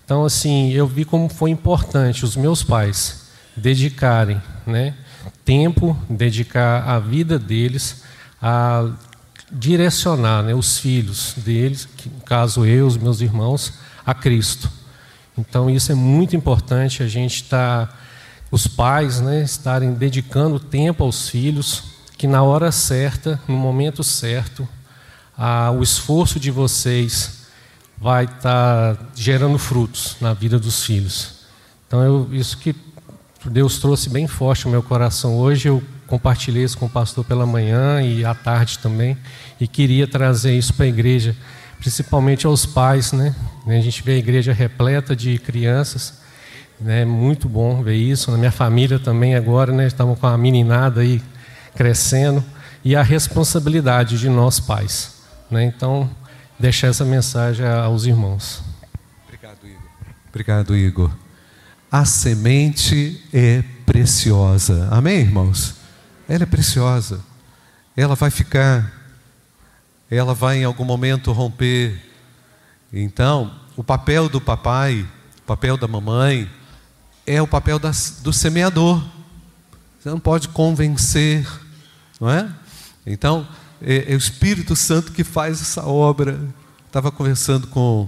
[0.04, 4.96] Então, assim, eu vi como foi importante os meus pais dedicarem né,
[5.46, 8.04] tempo, dedicar a vida deles
[8.42, 8.90] a
[9.50, 14.70] direcionar né, os filhos deles, no caso eu, os meus irmãos, a Cristo.
[15.38, 17.88] Então, isso é muito importante, a gente está,
[18.56, 21.84] os pais, né, estarem dedicando tempo aos filhos,
[22.18, 24.66] que na hora certa, no momento certo,
[25.38, 27.48] a, o esforço de vocês
[27.98, 31.42] vai estar tá gerando frutos na vida dos filhos.
[31.86, 32.74] Então, eu, isso que
[33.46, 37.46] Deus trouxe bem forte no meu coração hoje, eu compartilhei isso com o pastor pela
[37.46, 39.18] manhã e à tarde também,
[39.60, 41.36] e queria trazer isso para a igreja,
[41.78, 43.36] principalmente aos pais, né?
[43.68, 46.25] A gente vê a igreja repleta de crianças,
[46.80, 47.06] né?
[47.06, 48.32] Muito bom ver isso.
[48.32, 49.88] Na minha família também agora, né?
[49.88, 51.22] Estamos com a meninada aí
[51.76, 52.44] crescendo
[52.84, 55.64] e a responsabilidade de nós pais, né?
[55.64, 56.10] Então,
[56.60, 58.64] deixar essa mensagem aos irmãos.
[59.26, 59.90] Obrigado, Igor.
[60.30, 61.12] Obrigado, Igor.
[61.92, 64.88] A semente é preciosa.
[64.92, 65.76] Amém, irmãos?
[66.28, 67.22] Ela é preciosa.
[67.96, 68.92] Ela vai ficar,
[70.10, 72.02] ela vai em algum momento romper.
[72.92, 75.08] Então, o papel do papai,
[75.40, 76.50] o papel da mamãe,
[77.26, 79.04] é o papel do semeador.
[80.00, 81.48] Você não pode convencer,
[82.20, 82.48] não é?
[83.06, 83.48] Então,
[83.82, 86.40] é, é o Espírito Santo que faz essa obra.
[86.86, 88.08] Estava conversando com,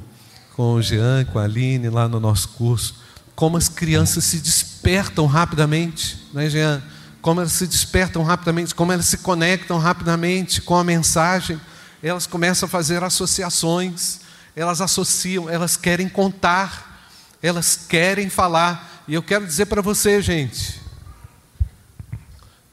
[0.55, 2.95] com o Jean, com a Aline, lá no nosso curso,
[3.35, 6.81] como as crianças se despertam rapidamente, né, Jean?
[7.21, 11.59] Como elas se despertam rapidamente, como elas se conectam rapidamente com a mensagem,
[12.01, 14.21] elas começam a fazer associações,
[14.55, 17.09] elas associam, elas querem contar,
[17.41, 18.96] elas querem falar.
[19.07, 20.81] E eu quero dizer para você, gente,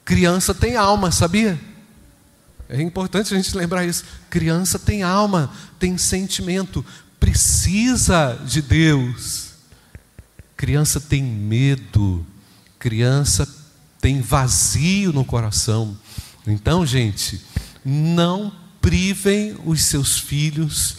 [0.05, 1.59] criança tem alma, sabia?
[2.69, 4.05] É importante a gente lembrar isso.
[4.29, 6.85] Criança tem alma, tem sentimento,
[7.21, 9.51] precisa de Deus.
[10.57, 12.27] Criança tem medo,
[12.79, 13.47] criança
[14.01, 15.97] tem vazio no coração.
[16.47, 17.41] Então, gente,
[17.85, 20.97] não privem os seus filhos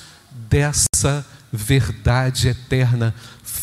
[0.50, 3.14] dessa verdade eterna.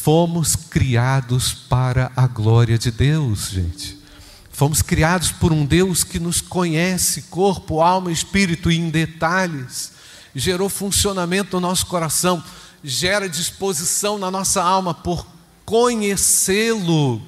[0.02, 3.96] Fomos criados para a glória de Deus, gente.
[4.50, 9.92] Fomos criados por um Deus que nos conhece, corpo, alma espírito, e em detalhes.
[10.34, 12.42] Gerou funcionamento no nosso coração,
[12.82, 15.24] gera disposição na nossa alma por
[15.64, 17.22] conhecê-lo.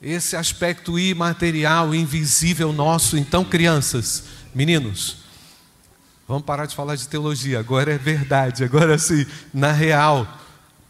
[0.00, 3.18] Esse aspecto imaterial, invisível nosso.
[3.18, 5.18] Então, crianças, meninos,
[6.26, 10.40] vamos parar de falar de teologia, agora é verdade, agora sim, na real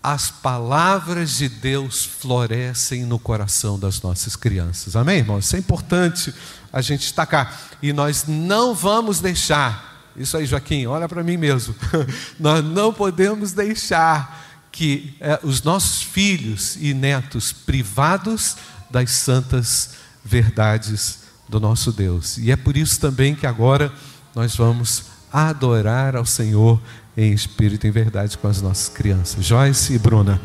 [0.05, 4.97] as palavras de Deus florescem no coração das nossas crianças.
[4.97, 5.47] Amém, irmãos?
[5.47, 6.35] Isso é importante
[6.71, 7.59] a gente destacar.
[7.81, 11.75] E nós não vamos deixar, isso aí, Joaquim, olha para mim mesmo.
[12.39, 18.59] nós não podemos deixar que é, os nossos filhos e netos privados
[18.91, 22.37] das santas verdades do nosso Deus.
[22.37, 23.91] E é por isso também que agora
[24.35, 26.79] nós vamos adorar ao Senhor
[27.17, 29.45] em espírito e em verdade com as nossas crianças.
[29.45, 30.41] Joyce e Bruna.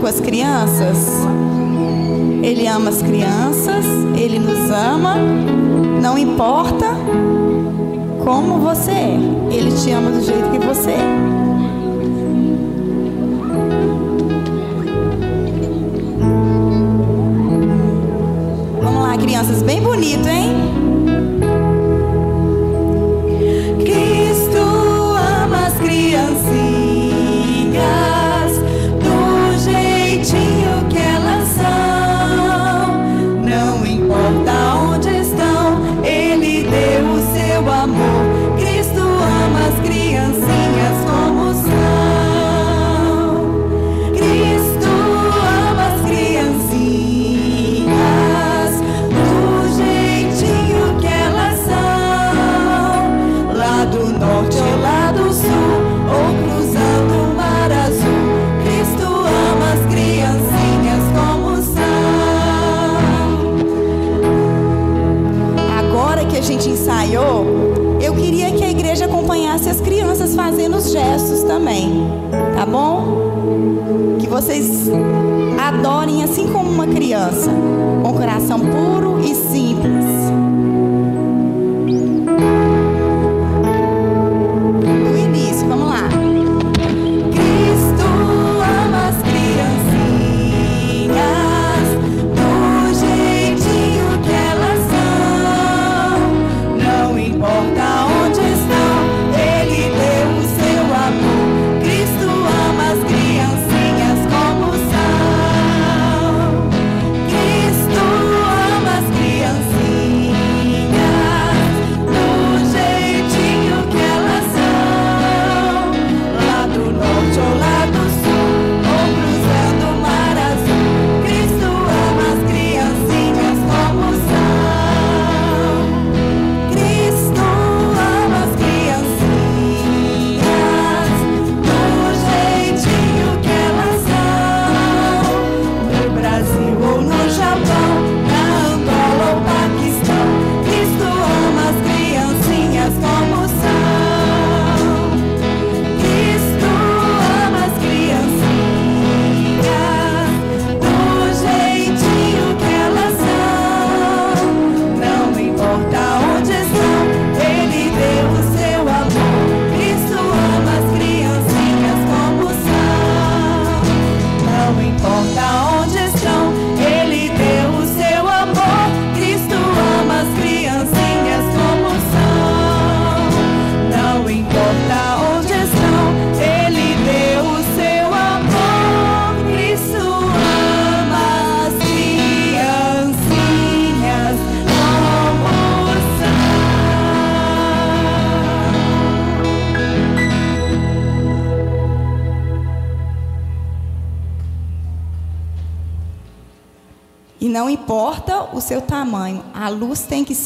[0.00, 1.26] Com as crianças?
[2.42, 3.84] Ele ama as crianças,
[4.16, 5.16] ele nos ama,
[6.00, 6.86] não importa
[8.24, 9.18] como você é,
[9.50, 11.30] ele te ama do jeito que você é.
[18.82, 20.79] Vamos lá, crianças, bem bonito, hein?
[75.58, 77.50] Adorem assim como uma criança,
[78.02, 78.99] com coração puro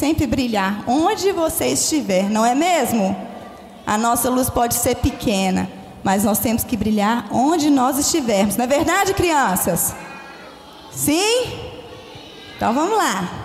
[0.05, 3.15] sempre brilhar onde você estiver, não é mesmo?
[3.87, 5.67] A nossa luz pode ser pequena,
[6.03, 8.55] mas nós temos que brilhar onde nós estivermos.
[8.55, 9.95] Não é verdade, crianças?
[10.91, 11.59] Sim?
[12.55, 13.44] Então vamos lá.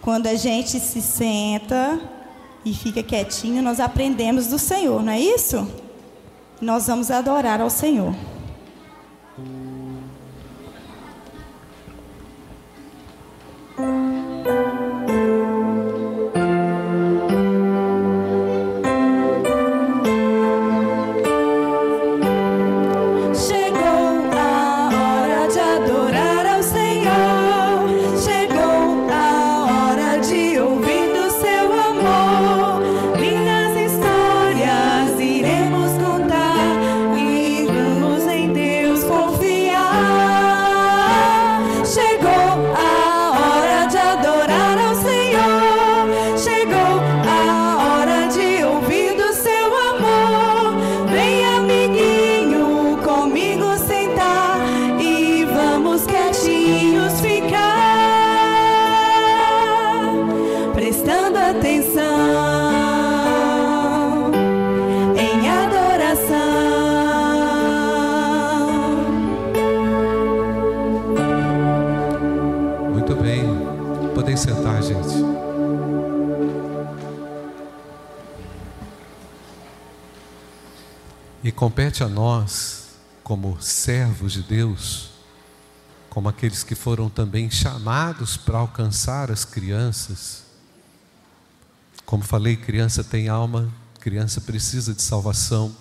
[0.00, 2.00] Quando a gente se senta
[2.64, 5.66] e fica quietinho, nós aprendemos do Senhor, não é isso?
[6.60, 8.14] Nós vamos adorar ao Senhor.
[81.92, 82.86] Compete a nós,
[83.22, 85.10] como servos de Deus,
[86.08, 90.44] como aqueles que foram também chamados para alcançar as crianças.
[92.06, 93.70] Como falei, criança tem alma,
[94.00, 95.76] criança precisa de salvação.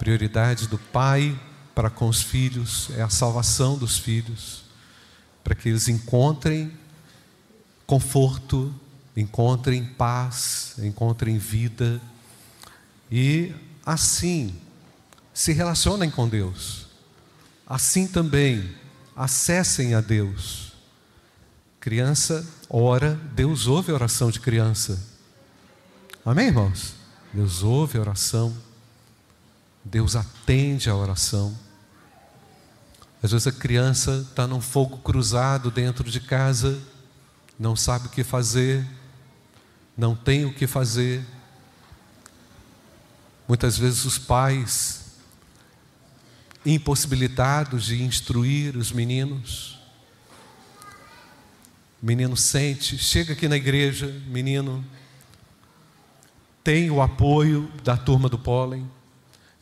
[0.00, 1.40] Prioridade do pai
[1.76, 4.64] para com os filhos é a salvação dos filhos,
[5.44, 6.72] para que eles encontrem
[7.86, 8.74] conforto,
[9.16, 12.00] encontrem paz, encontrem vida
[13.08, 13.54] e
[13.86, 14.52] assim
[15.32, 16.86] se relacionem com Deus.
[17.66, 18.74] Assim também
[19.16, 20.72] acessem a Deus.
[21.80, 25.00] Criança ora, Deus ouve a oração de criança.
[26.24, 26.94] Amém, irmãos?
[27.32, 28.56] Deus ouve a oração.
[29.84, 31.56] Deus atende a oração.
[33.22, 36.78] Às vezes a criança está num fogo cruzado dentro de casa,
[37.58, 38.84] não sabe o que fazer,
[39.96, 41.24] não tem o que fazer,
[43.52, 45.01] Muitas vezes os pais
[46.64, 49.78] impossibilitados de instruir os meninos.
[52.00, 54.84] Menino sente, chega aqui na igreja, menino
[56.64, 58.88] tem o apoio da turma do pólen,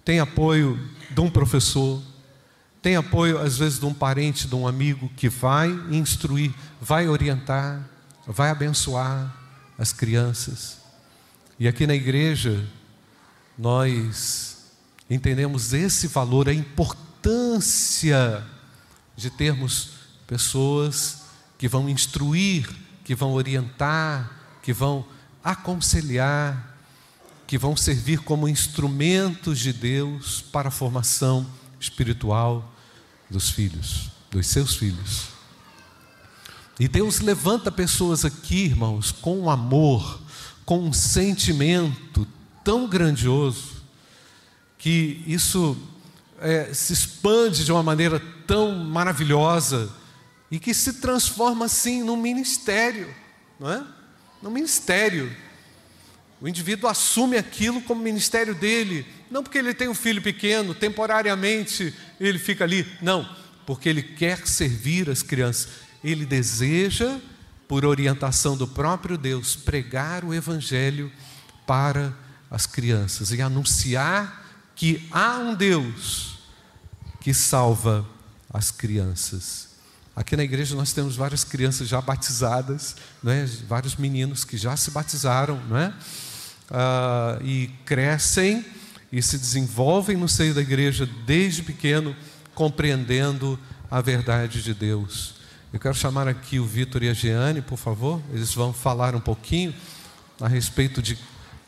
[0.05, 0.79] tem apoio
[1.11, 2.03] de um professor,
[2.83, 7.89] tem apoio às vezes de um parente, de um amigo que vai instruir, vai orientar,
[8.27, 9.35] vai abençoar
[9.79, 10.79] as crianças.
[11.59, 12.67] E aqui na igreja
[13.59, 14.50] nós
[15.11, 18.47] entendemos esse valor, a importância
[19.17, 19.91] de termos
[20.27, 21.23] pessoas
[21.59, 22.71] que vão instruir,
[23.05, 24.31] que vão orientar,
[24.63, 25.05] que vão
[25.43, 26.77] aconselhar,
[27.47, 31.45] que vão servir como instrumentos de Deus para a formação
[31.81, 32.73] espiritual
[33.29, 35.29] dos filhos, dos seus filhos.
[36.79, 40.23] E Deus levanta pessoas aqui, irmãos, com um amor,
[40.65, 42.27] com um sentimento
[42.65, 43.80] tão grandioso,
[44.81, 45.77] que isso
[46.41, 49.93] é, se expande de uma maneira tão maravilhosa
[50.51, 53.15] e que se transforma assim num ministério,
[53.61, 53.85] não é?
[54.43, 55.31] Num ministério.
[56.41, 61.95] O indivíduo assume aquilo como ministério dele, não porque ele tem um filho pequeno, temporariamente
[62.19, 63.29] ele fica ali, não,
[63.67, 65.69] porque ele quer servir as crianças.
[66.03, 67.21] Ele deseja,
[67.69, 71.13] por orientação do próprio Deus, pregar o evangelho
[71.67, 72.17] para
[72.51, 74.40] as crianças e anunciar
[74.81, 76.39] que há um Deus
[77.21, 78.03] que salva
[78.51, 79.69] as crianças.
[80.17, 83.47] Aqui na igreja nós temos várias crianças já batizadas, né?
[83.69, 85.93] vários meninos que já se batizaram, não é?
[86.71, 88.65] Ah, e crescem
[89.13, 92.17] e se desenvolvem no seio da igreja desde pequeno,
[92.55, 93.61] compreendendo
[93.91, 95.35] a verdade de Deus.
[95.75, 99.21] Eu quero chamar aqui o Vitor e a Jeane, por favor, eles vão falar um
[99.21, 99.75] pouquinho
[100.41, 101.19] a respeito de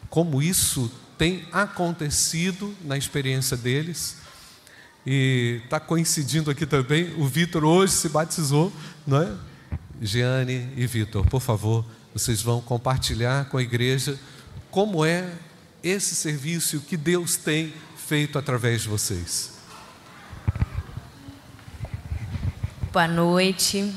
[0.09, 0.91] como isso
[1.23, 4.17] tem acontecido na experiência deles.
[5.07, 8.73] E está coincidindo aqui também, o Vitor hoje se batizou,
[9.07, 9.33] não é?
[10.01, 14.19] Giane e Vitor, por favor, vocês vão compartilhar com a igreja
[14.69, 15.31] como é
[15.81, 19.53] esse serviço que Deus tem feito através de vocês.
[22.93, 23.95] Boa noite.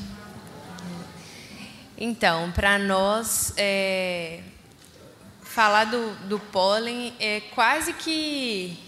[1.98, 4.44] Então, para nós, é,
[5.56, 8.78] falar do, do pólen é quase que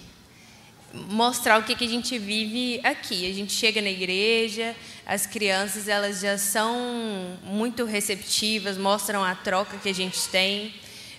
[0.92, 3.30] mostrar o que, que a gente vive aqui.
[3.30, 9.78] A gente chega na igreja, as crianças elas já são muito receptivas, mostram a troca
[9.78, 10.74] que a gente tem,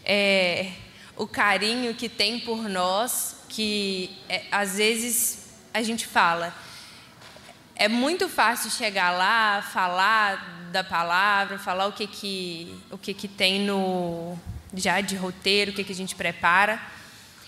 [0.06, 0.72] é,
[1.18, 6.54] o carinho que tem por nós, que é, às vezes a gente fala.
[7.76, 13.28] É muito fácil chegar lá, falar da palavra, falar o que que o que que
[13.28, 14.38] tem no
[14.74, 16.82] já de roteiro, o que, que a gente prepara.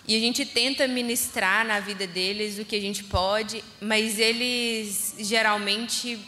[0.08, 5.16] E a gente tenta ministrar na vida deles o que a gente pode, mas eles
[5.20, 6.20] geralmente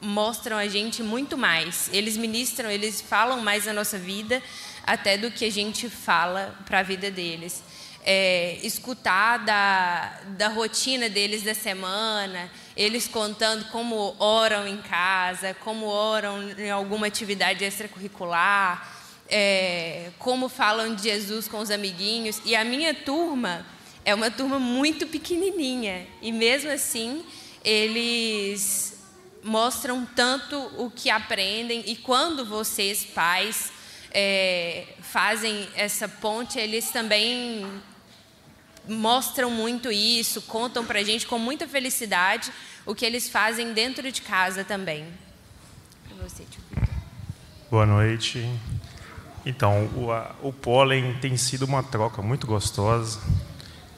[0.00, 1.90] mostram a gente muito mais.
[1.92, 4.42] Eles ministram, eles falam mais na nossa vida
[4.86, 7.62] até do que a gente fala para a vida deles.
[8.02, 15.84] É, escutar da, da rotina deles da semana, eles contando como oram em casa, como
[15.84, 18.97] oram em alguma atividade extracurricular
[19.28, 22.40] é, como falam de Jesus com os amiguinhos.
[22.44, 23.66] E a minha turma
[24.04, 26.06] é uma turma muito pequenininha.
[26.22, 27.24] E mesmo assim,
[27.64, 28.98] eles
[29.42, 31.84] mostram tanto o que aprendem.
[31.86, 33.70] E quando vocês, pais,
[34.10, 37.66] é, fazem essa ponte, eles também
[38.88, 42.50] mostram muito isso, contam para a gente com muita felicidade
[42.86, 45.06] o que eles fazem dentro de casa também.
[46.22, 46.44] Você,
[47.70, 48.48] Boa noite.
[49.44, 53.20] Então, o, a, o pólen tem sido uma troca muito gostosa.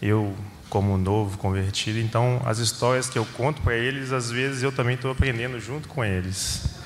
[0.01, 0.35] Eu,
[0.69, 4.95] como novo convertido, então as histórias que eu conto para eles, às vezes eu também
[4.95, 6.79] estou aprendendo junto com eles.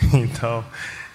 [0.12, 0.64] Então,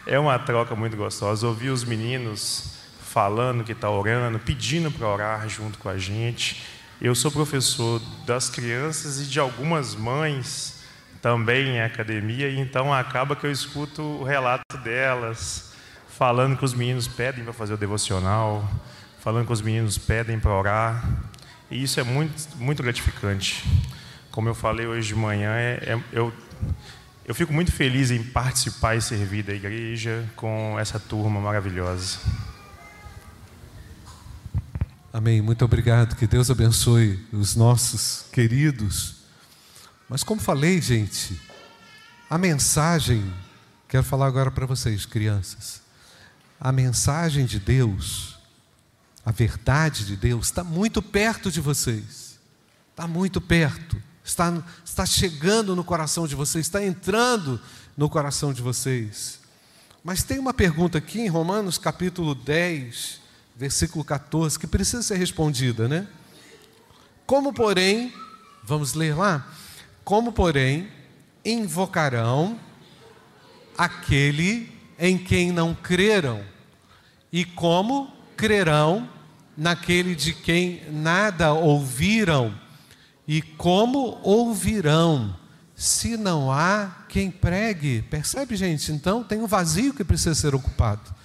[0.07, 1.45] é uma troca muito gostosa.
[1.45, 6.63] Ouvir os meninos falando que está orando, pedindo para orar junto com a gente.
[6.99, 10.79] Eu sou professor das crianças e de algumas mães
[11.21, 15.68] também em academia, então acaba que eu escuto o relato delas
[16.19, 18.69] falando que os meninos pedem para fazer o devocional,
[19.21, 21.09] falando que os meninos pedem para orar.
[21.71, 23.65] E isso é muito, muito gratificante.
[24.29, 26.33] Como eu falei hoje de manhã, é, é, eu,
[27.23, 32.19] eu fico muito feliz em participar e servir da igreja com essa turma maravilhosa.
[35.13, 35.41] Amém.
[35.41, 36.17] Muito obrigado.
[36.17, 39.23] Que Deus abençoe os nossos queridos.
[40.09, 41.39] Mas, como falei, gente,
[42.29, 43.23] a mensagem,
[43.87, 45.87] quero falar agora para vocês, crianças
[46.59, 48.39] a mensagem de Deus
[49.29, 52.39] a verdade de Deus está muito perto de vocês.
[52.89, 54.01] Está muito perto.
[54.23, 57.61] Está, está chegando no coração de vocês, está entrando
[57.95, 59.39] no coração de vocês.
[60.03, 63.21] Mas tem uma pergunta aqui em Romanos capítulo 10,
[63.55, 66.07] versículo 14, que precisa ser respondida, né?
[67.25, 68.11] Como, porém,
[68.63, 69.47] vamos ler lá?
[70.03, 70.89] Como, porém,
[71.45, 72.59] invocarão
[73.77, 76.43] aquele em quem não creram?
[77.31, 79.09] E como crerão
[79.55, 82.53] naquele de quem nada ouviram?
[83.27, 85.35] E como ouvirão
[85.75, 88.01] se não há quem pregue?
[88.01, 88.91] Percebe, gente?
[88.91, 91.15] Então tem um vazio que precisa ser ocupado.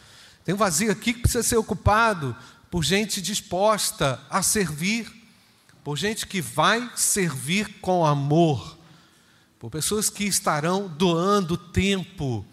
[0.45, 2.37] Tem um vazio aqui que precisa ser ocupado
[2.71, 5.11] por gente disposta a servir,
[5.83, 8.79] por gente que vai servir com amor,
[9.59, 12.45] por pessoas que estarão doando tempo,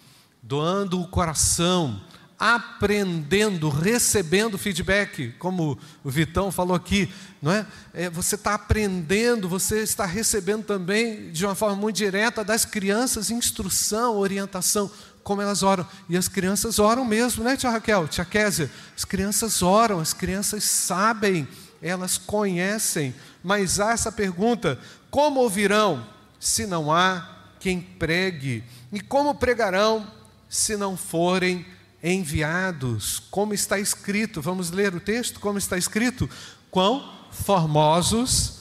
[0.42, 2.02] doando o coração,
[2.42, 7.08] aprendendo, recebendo feedback, como o Vitão falou aqui,
[7.40, 7.68] não é?
[7.94, 13.30] é você está aprendendo, você está recebendo também de uma forma muito direta das crianças
[13.30, 14.90] instrução, orientação,
[15.24, 15.86] como elas oram.
[16.10, 18.72] E as crianças oram mesmo, né, tia Raquel, tia Kézia?
[18.98, 21.48] As crianças oram, as crianças sabem,
[21.80, 23.14] elas conhecem.
[23.44, 24.80] Mas há essa pergunta:
[25.12, 26.04] como ouvirão
[26.40, 28.64] se não há quem pregue?
[28.92, 30.08] E como pregarão
[30.52, 31.66] se não forem
[32.04, 36.30] enviados, como está escrito, vamos ler o texto, como está escrito:
[36.70, 38.60] quão formosos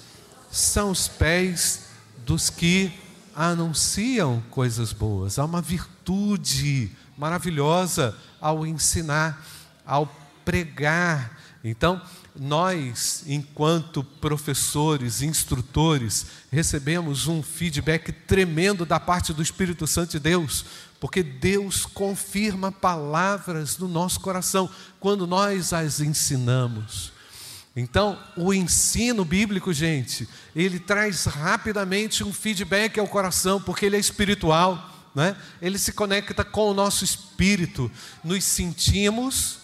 [0.52, 1.86] são os pés
[2.24, 2.92] dos que
[3.34, 5.36] anunciam coisas boas.
[5.36, 9.44] Há uma virtude maravilhosa ao ensinar,
[9.84, 10.06] ao
[10.44, 11.38] pregar.
[11.64, 12.00] Então,
[12.38, 20.64] nós, enquanto professores, instrutores, recebemos um feedback tremendo da parte do Espírito Santo de Deus,
[21.00, 24.68] porque Deus confirma palavras no nosso coração
[25.00, 27.10] quando nós as ensinamos.
[27.74, 34.00] Então, o ensino bíblico, gente, ele traz rapidamente um feedback ao coração, porque ele é
[34.00, 35.34] espiritual, né?
[35.62, 37.90] ele se conecta com o nosso espírito.
[38.22, 39.60] Nos sentimos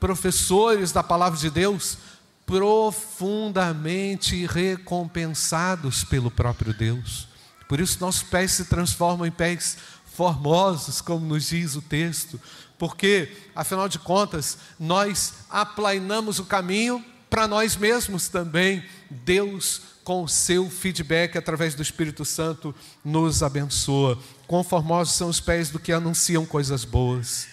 [0.00, 1.96] professores da palavra de Deus,
[2.44, 7.28] profundamente recompensados pelo próprio Deus.
[7.68, 9.78] Por isso, nossos pés se transformam em pés
[10.14, 12.40] formosos, como nos diz o texto,
[12.78, 18.84] porque, afinal de contas, nós aplainamos o caminho para nós mesmos também.
[19.08, 24.18] Deus, com o seu feedback através do Espírito Santo, nos abençoa.
[24.46, 27.46] Quão formosos são os pés do que anunciam coisas boas.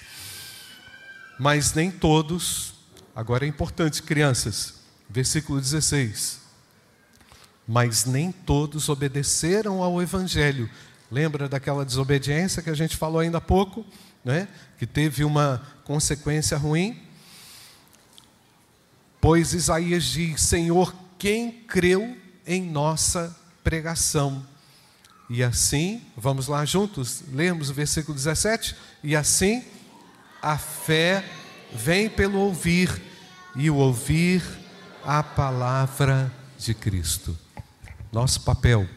[1.39, 2.73] Mas nem todos,
[3.15, 4.73] agora é importante, crianças,
[5.09, 6.39] versículo 16.
[7.67, 10.69] Mas nem todos obedeceram ao Evangelho
[11.11, 13.85] Lembra daquela desobediência que a gente falou ainda há pouco,
[14.23, 14.47] né?
[14.77, 17.01] que teve uma consequência ruim?
[19.19, 24.45] Pois Isaías diz: Senhor, quem creu em nossa pregação?
[25.29, 29.63] E assim, vamos lá juntos, lemos o versículo 17: E assim
[30.41, 31.23] a fé
[31.73, 33.01] vem pelo ouvir,
[33.55, 34.43] e o ouvir
[35.03, 37.37] a palavra de Cristo.
[38.11, 38.87] Nosso papel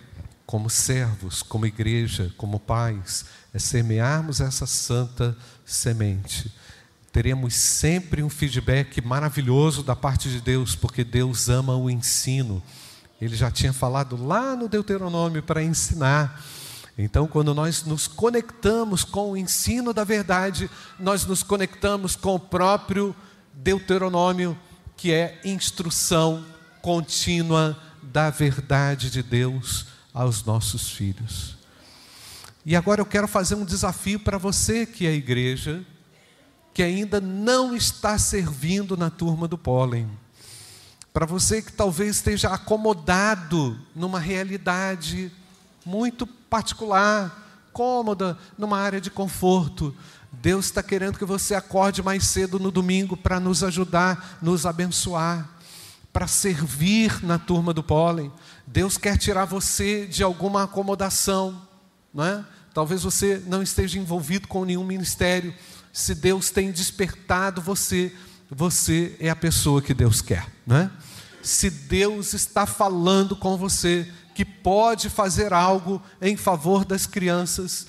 [0.53, 3.25] como servos, como igreja, como pais,
[3.55, 5.35] é semearmos essa santa
[5.65, 6.53] semente.
[7.11, 12.63] Teremos sempre um feedback maravilhoso da parte de Deus, porque Deus ama o ensino.
[13.19, 16.45] Ele já tinha falado lá no Deuteronômio para ensinar.
[16.99, 22.39] Então, quando nós nos conectamos com o ensino da verdade, nós nos conectamos com o
[22.39, 23.17] próprio
[23.55, 24.55] Deuteronômio,
[24.99, 26.45] que é instrução
[26.83, 31.57] contínua da verdade de Deus aos nossos filhos.
[32.65, 35.85] E agora eu quero fazer um desafio para você que é igreja,
[36.73, 40.09] que ainda não está servindo na turma do pólen.
[41.13, 45.31] Para você que talvez esteja acomodado numa realidade
[45.85, 49.95] muito particular, cômoda, numa área de conforto.
[50.31, 55.49] Deus está querendo que você acorde mais cedo no domingo para nos ajudar, nos abençoar,
[56.13, 58.33] para servir na turma do pólen.
[58.67, 61.61] Deus quer tirar você de alguma acomodação,
[62.13, 62.45] não é?
[62.73, 65.55] Talvez você não esteja envolvido com nenhum ministério.
[65.93, 68.15] Se Deus tem despertado você,
[68.51, 70.91] você é a pessoa que Deus quer, não é?
[71.43, 77.87] Se Deus está falando com você que pode fazer algo em favor das crianças,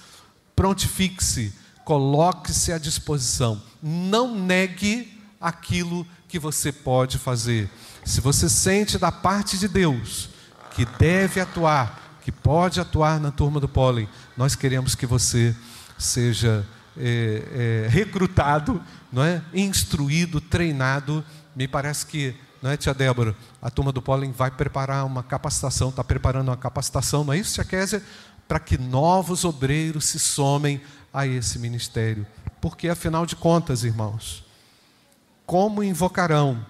[0.56, 1.54] prontifique-se,
[1.86, 3.62] coloque-se à disposição.
[3.82, 7.70] Não negue aquilo que você pode fazer.
[8.04, 10.33] Se você sente da parte de Deus
[10.74, 15.56] que deve atuar, que pode atuar na turma do pólen, nós queremos que você
[15.98, 16.66] seja
[16.98, 19.42] é, é, recrutado, não é?
[19.54, 21.24] instruído, treinado.
[21.56, 25.90] Me parece que, não é, tia Débora, a turma do Pólen vai preparar uma capacitação,
[25.90, 28.04] está preparando uma capacitação, não é isso, tia Kézia?
[28.48, 30.82] Para que novos obreiros se somem
[31.14, 32.26] a esse ministério.
[32.60, 34.44] Porque, afinal de contas, irmãos,
[35.46, 36.66] como invocarão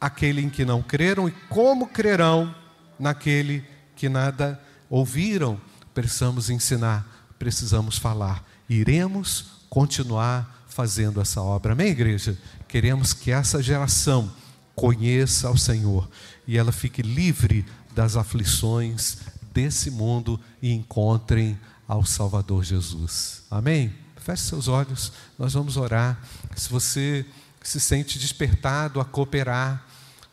[0.00, 2.54] aquele em que não creram e como crerão
[2.98, 3.64] naquele
[3.96, 5.60] que nada ouviram?
[5.92, 7.06] Precisamos ensinar,
[7.38, 8.44] precisamos falar.
[8.68, 11.72] Iremos continuar fazendo essa obra.
[11.72, 12.36] Amém, igreja?
[12.66, 14.30] Queremos que essa geração
[14.74, 16.08] conheça ao Senhor
[16.46, 17.64] e ela fique livre
[17.94, 19.18] das aflições
[19.52, 23.42] desse mundo e encontrem ao Salvador Jesus.
[23.50, 23.94] Amém?
[24.16, 26.18] Feche seus olhos, nós vamos orar.
[26.56, 27.24] Se você
[27.62, 29.84] se sente despertado a cooperar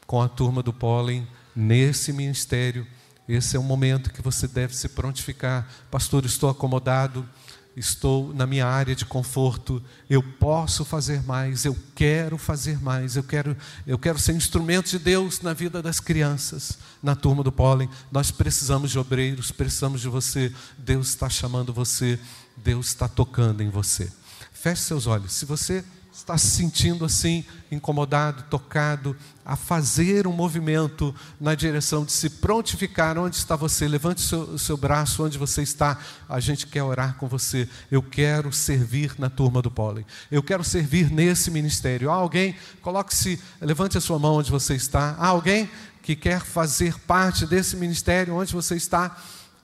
[0.07, 2.86] com a turma do pólen nesse ministério,
[3.28, 5.68] esse é o momento que você deve se prontificar.
[5.89, 7.28] Pastor, estou acomodado,
[7.76, 13.24] estou na minha área de conforto, eu posso fazer mais, eu quero fazer mais, eu
[13.24, 13.56] quero,
[13.88, 17.89] eu quero ser instrumento de Deus na vida das crianças, na turma do pólen.
[18.12, 20.52] Nós precisamos de obreiros, precisamos de você.
[20.78, 22.20] Deus está chamando você,
[22.58, 24.12] Deus está tocando em você.
[24.52, 25.34] Feche seus olhos.
[25.34, 25.84] Se você
[26.14, 33.18] está se sentindo assim, incomodado, tocado, a fazer um movimento na direção de se prontificar,
[33.18, 33.88] onde está você?
[33.88, 35.97] Levante o seu, seu braço onde você está.
[36.28, 37.68] A gente quer orar com você.
[37.89, 40.05] Eu quero servir na turma do pólen.
[40.30, 42.12] Eu quero servir nesse ministério.
[42.12, 42.55] Há alguém?
[42.82, 45.16] Coloque-se, levante a sua mão onde você está.
[45.18, 45.70] Há alguém
[46.03, 49.16] que quer fazer parte desse ministério onde você está?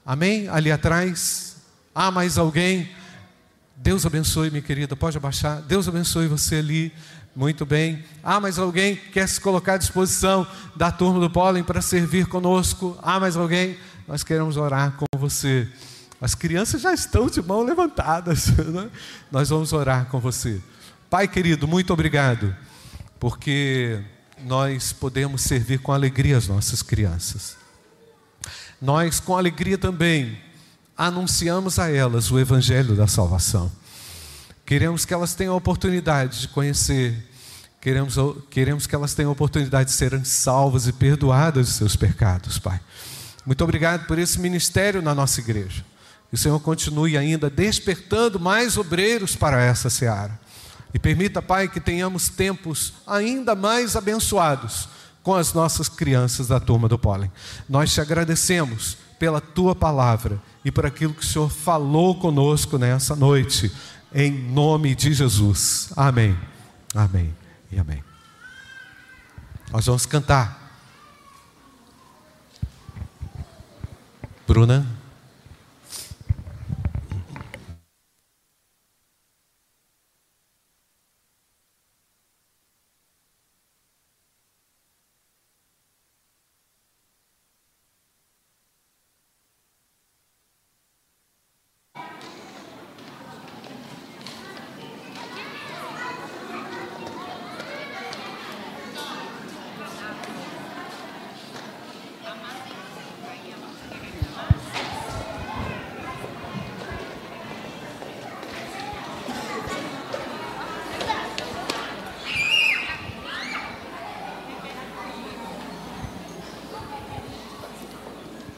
[0.05, 0.47] Amém?
[0.47, 1.57] Ali atrás.
[1.93, 2.89] Há mais alguém?
[3.79, 5.61] Deus abençoe, minha querida, pode abaixar.
[5.61, 6.91] Deus abençoe você ali.
[7.35, 8.03] Muito bem.
[8.23, 12.97] Ah, mas alguém quer se colocar à disposição da turma do pólen para servir conosco?
[13.01, 13.77] Ah, mas alguém?
[14.07, 15.69] Nós queremos orar com você.
[16.19, 18.47] As crianças já estão de mão levantadas.
[18.57, 18.89] Né?
[19.31, 20.59] Nós vamos orar com você.
[21.09, 22.55] Pai querido, muito obrigado,
[23.19, 24.03] porque
[24.43, 27.55] nós podemos servir com alegria as nossas crianças.
[28.81, 30.37] Nós, com alegria também,
[30.97, 33.71] anunciamos a elas o Evangelho da salvação.
[34.65, 37.29] Queremos que elas tenham a oportunidade de conhecer,
[37.79, 38.15] queremos,
[38.49, 42.79] queremos que elas tenham a oportunidade de serem salvas e perdoadas de seus pecados, Pai.
[43.45, 45.85] Muito obrigado por esse ministério na nossa igreja.
[46.29, 50.37] Que o Senhor continue ainda despertando mais obreiros para essa seara.
[50.93, 54.89] E permita, Pai, que tenhamos tempos ainda mais abençoados
[55.23, 57.31] com as nossas crianças da turma do pólen.
[57.69, 63.15] Nós te agradecemos pela tua palavra e por aquilo que o Senhor falou conosco nessa
[63.15, 63.71] noite,
[64.13, 65.93] em nome de Jesus.
[65.95, 66.37] Amém.
[66.93, 67.33] Amém
[67.71, 68.03] e amém.
[69.71, 70.69] Nós vamos cantar.
[74.45, 74.96] Bruna.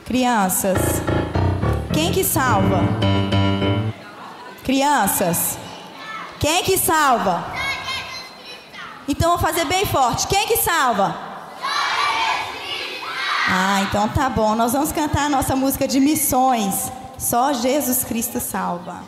[0.10, 1.04] Crianças,
[1.94, 2.80] quem que salva?
[4.64, 5.60] Crianças,
[6.40, 7.46] quem que salva?
[9.08, 10.26] Então vou fazer bem forte.
[10.26, 11.16] Quem que salva?
[13.48, 14.56] Ah, então tá bom.
[14.56, 16.92] Nós vamos cantar a nossa música de missões.
[17.16, 19.04] Só Jesus Cristo salva.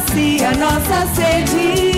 [0.00, 1.89] sacia nossa sede.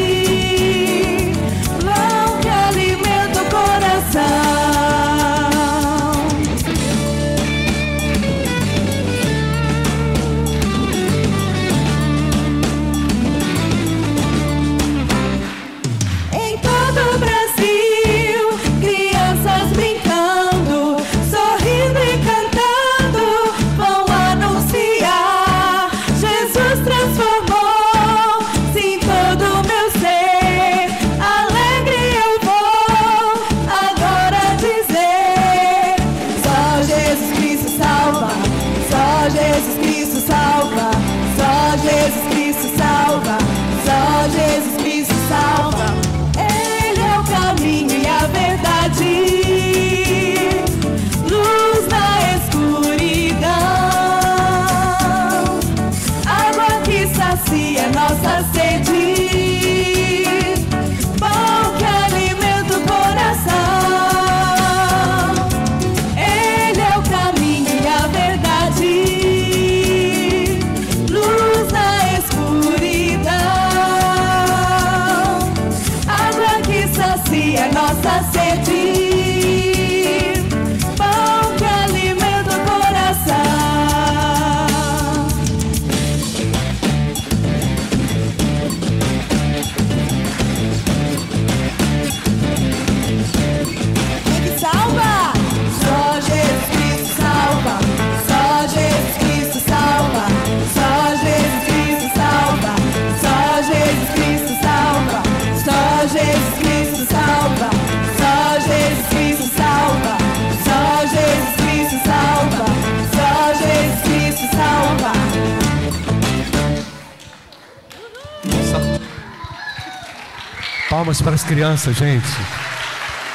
[120.92, 122.26] Palmas para as crianças, gente.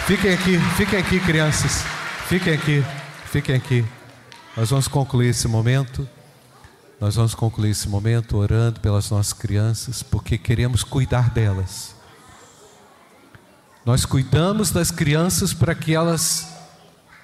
[0.06, 1.84] Fiquem aqui, fiquem aqui, crianças.
[2.28, 2.86] Fiquem aqui,
[3.32, 3.84] fiquem aqui.
[4.56, 6.08] Nós vamos concluir esse momento.
[7.02, 11.96] Nós vamos concluir esse momento orando pelas nossas crianças, porque queremos cuidar delas.
[13.84, 16.48] Nós cuidamos das crianças para que elas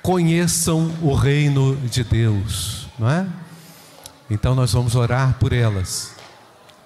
[0.01, 3.27] conheçam o reino de Deus, não é?
[4.31, 6.15] Então nós vamos orar por elas.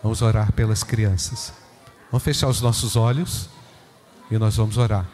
[0.04, 1.54] Vamos orar pelas crianças.
[2.12, 3.50] Vamos fechar os nossos olhos
[4.32, 5.06] e nós vamos orar.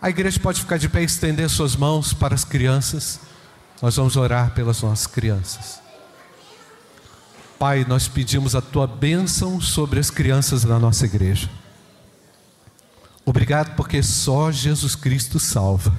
[0.00, 3.20] A igreja pode ficar de pé e estender suas mãos para as crianças.
[3.82, 5.80] Nós vamos orar pelas nossas crianças.
[7.58, 11.48] Pai, nós pedimos a tua bênção sobre as crianças da nossa igreja.
[13.24, 15.92] Obrigado porque só Jesus Cristo salva.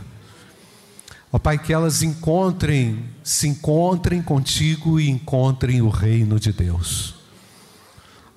[1.31, 7.16] Ó Pai, que elas encontrem, se encontrem contigo e encontrem o reino de Deus.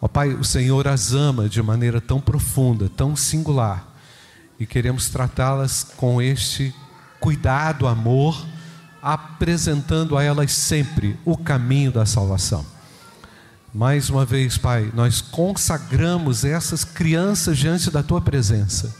[0.00, 3.86] Ó Pai, o Senhor as ama de maneira tão profunda, tão singular,
[4.58, 6.74] e queremos tratá-las com este
[7.20, 8.46] cuidado, amor,
[9.02, 12.64] apresentando a elas sempre o caminho da salvação.
[13.74, 18.94] Mais uma vez, Pai, nós consagramos essas crianças diante da tua presença,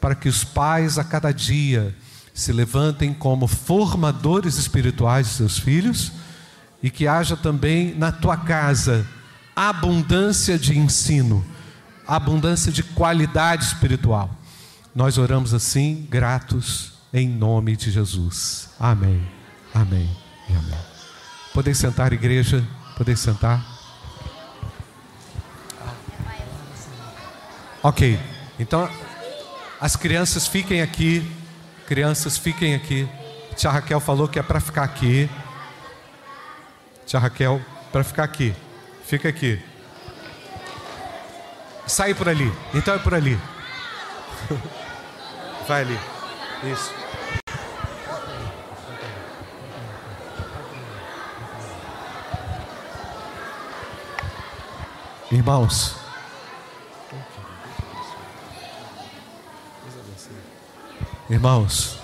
[0.00, 1.94] para que os pais a cada dia
[2.32, 6.12] se levantem como formadores espirituais de seus filhos
[6.82, 9.06] e que haja também na tua casa
[9.54, 11.44] abundância de ensino,
[12.06, 14.30] abundância de qualidade espiritual.
[14.94, 18.70] Nós oramos assim, gratos, em nome de Jesus.
[18.78, 19.26] Amém,
[19.74, 20.08] amém
[20.48, 20.78] e amém.
[21.52, 23.64] Podem sentar, igreja, podem sentar.
[27.82, 28.18] Ok,
[28.58, 28.88] então
[29.80, 31.28] as crianças fiquem aqui,
[31.86, 33.08] crianças fiquem aqui.
[33.56, 35.28] Tia Raquel falou que é para ficar aqui.
[37.04, 38.54] Tia Raquel, para ficar aqui.
[39.04, 39.62] Fica aqui.
[41.86, 42.52] Sai por ali.
[42.74, 43.38] Então é por ali.
[45.68, 45.98] Vai ali.
[46.64, 47.02] Isso.
[55.32, 55.96] Irmãos,
[61.30, 61.98] irmãos,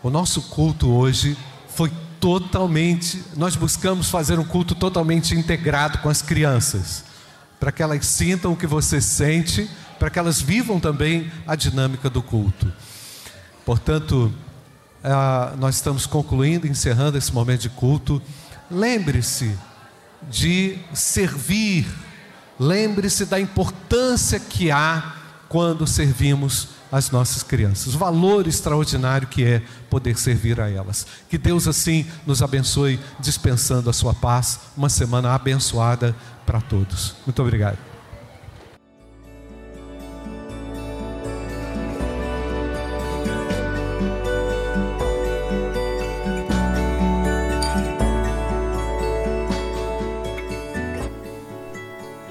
[0.00, 1.36] o nosso culto hoje
[1.68, 1.90] foi
[2.24, 7.04] totalmente, nós buscamos fazer um culto totalmente integrado com as crianças,
[7.60, 12.08] para que elas sintam o que você sente, para que elas vivam também a dinâmica
[12.08, 12.72] do culto.
[13.62, 14.32] Portanto,
[15.58, 18.22] nós estamos concluindo, encerrando esse momento de culto.
[18.70, 19.54] Lembre-se
[20.30, 21.86] de servir,
[22.58, 25.12] lembre-se da importância que há
[25.46, 27.92] quando servimos as nossas crianças.
[27.96, 31.04] O valor extraordinário que é poder servir a elas.
[31.28, 34.60] Que Deus assim nos abençoe, dispensando a sua paz.
[34.76, 36.14] Uma semana abençoada
[36.46, 37.16] para todos.
[37.26, 37.93] Muito obrigado.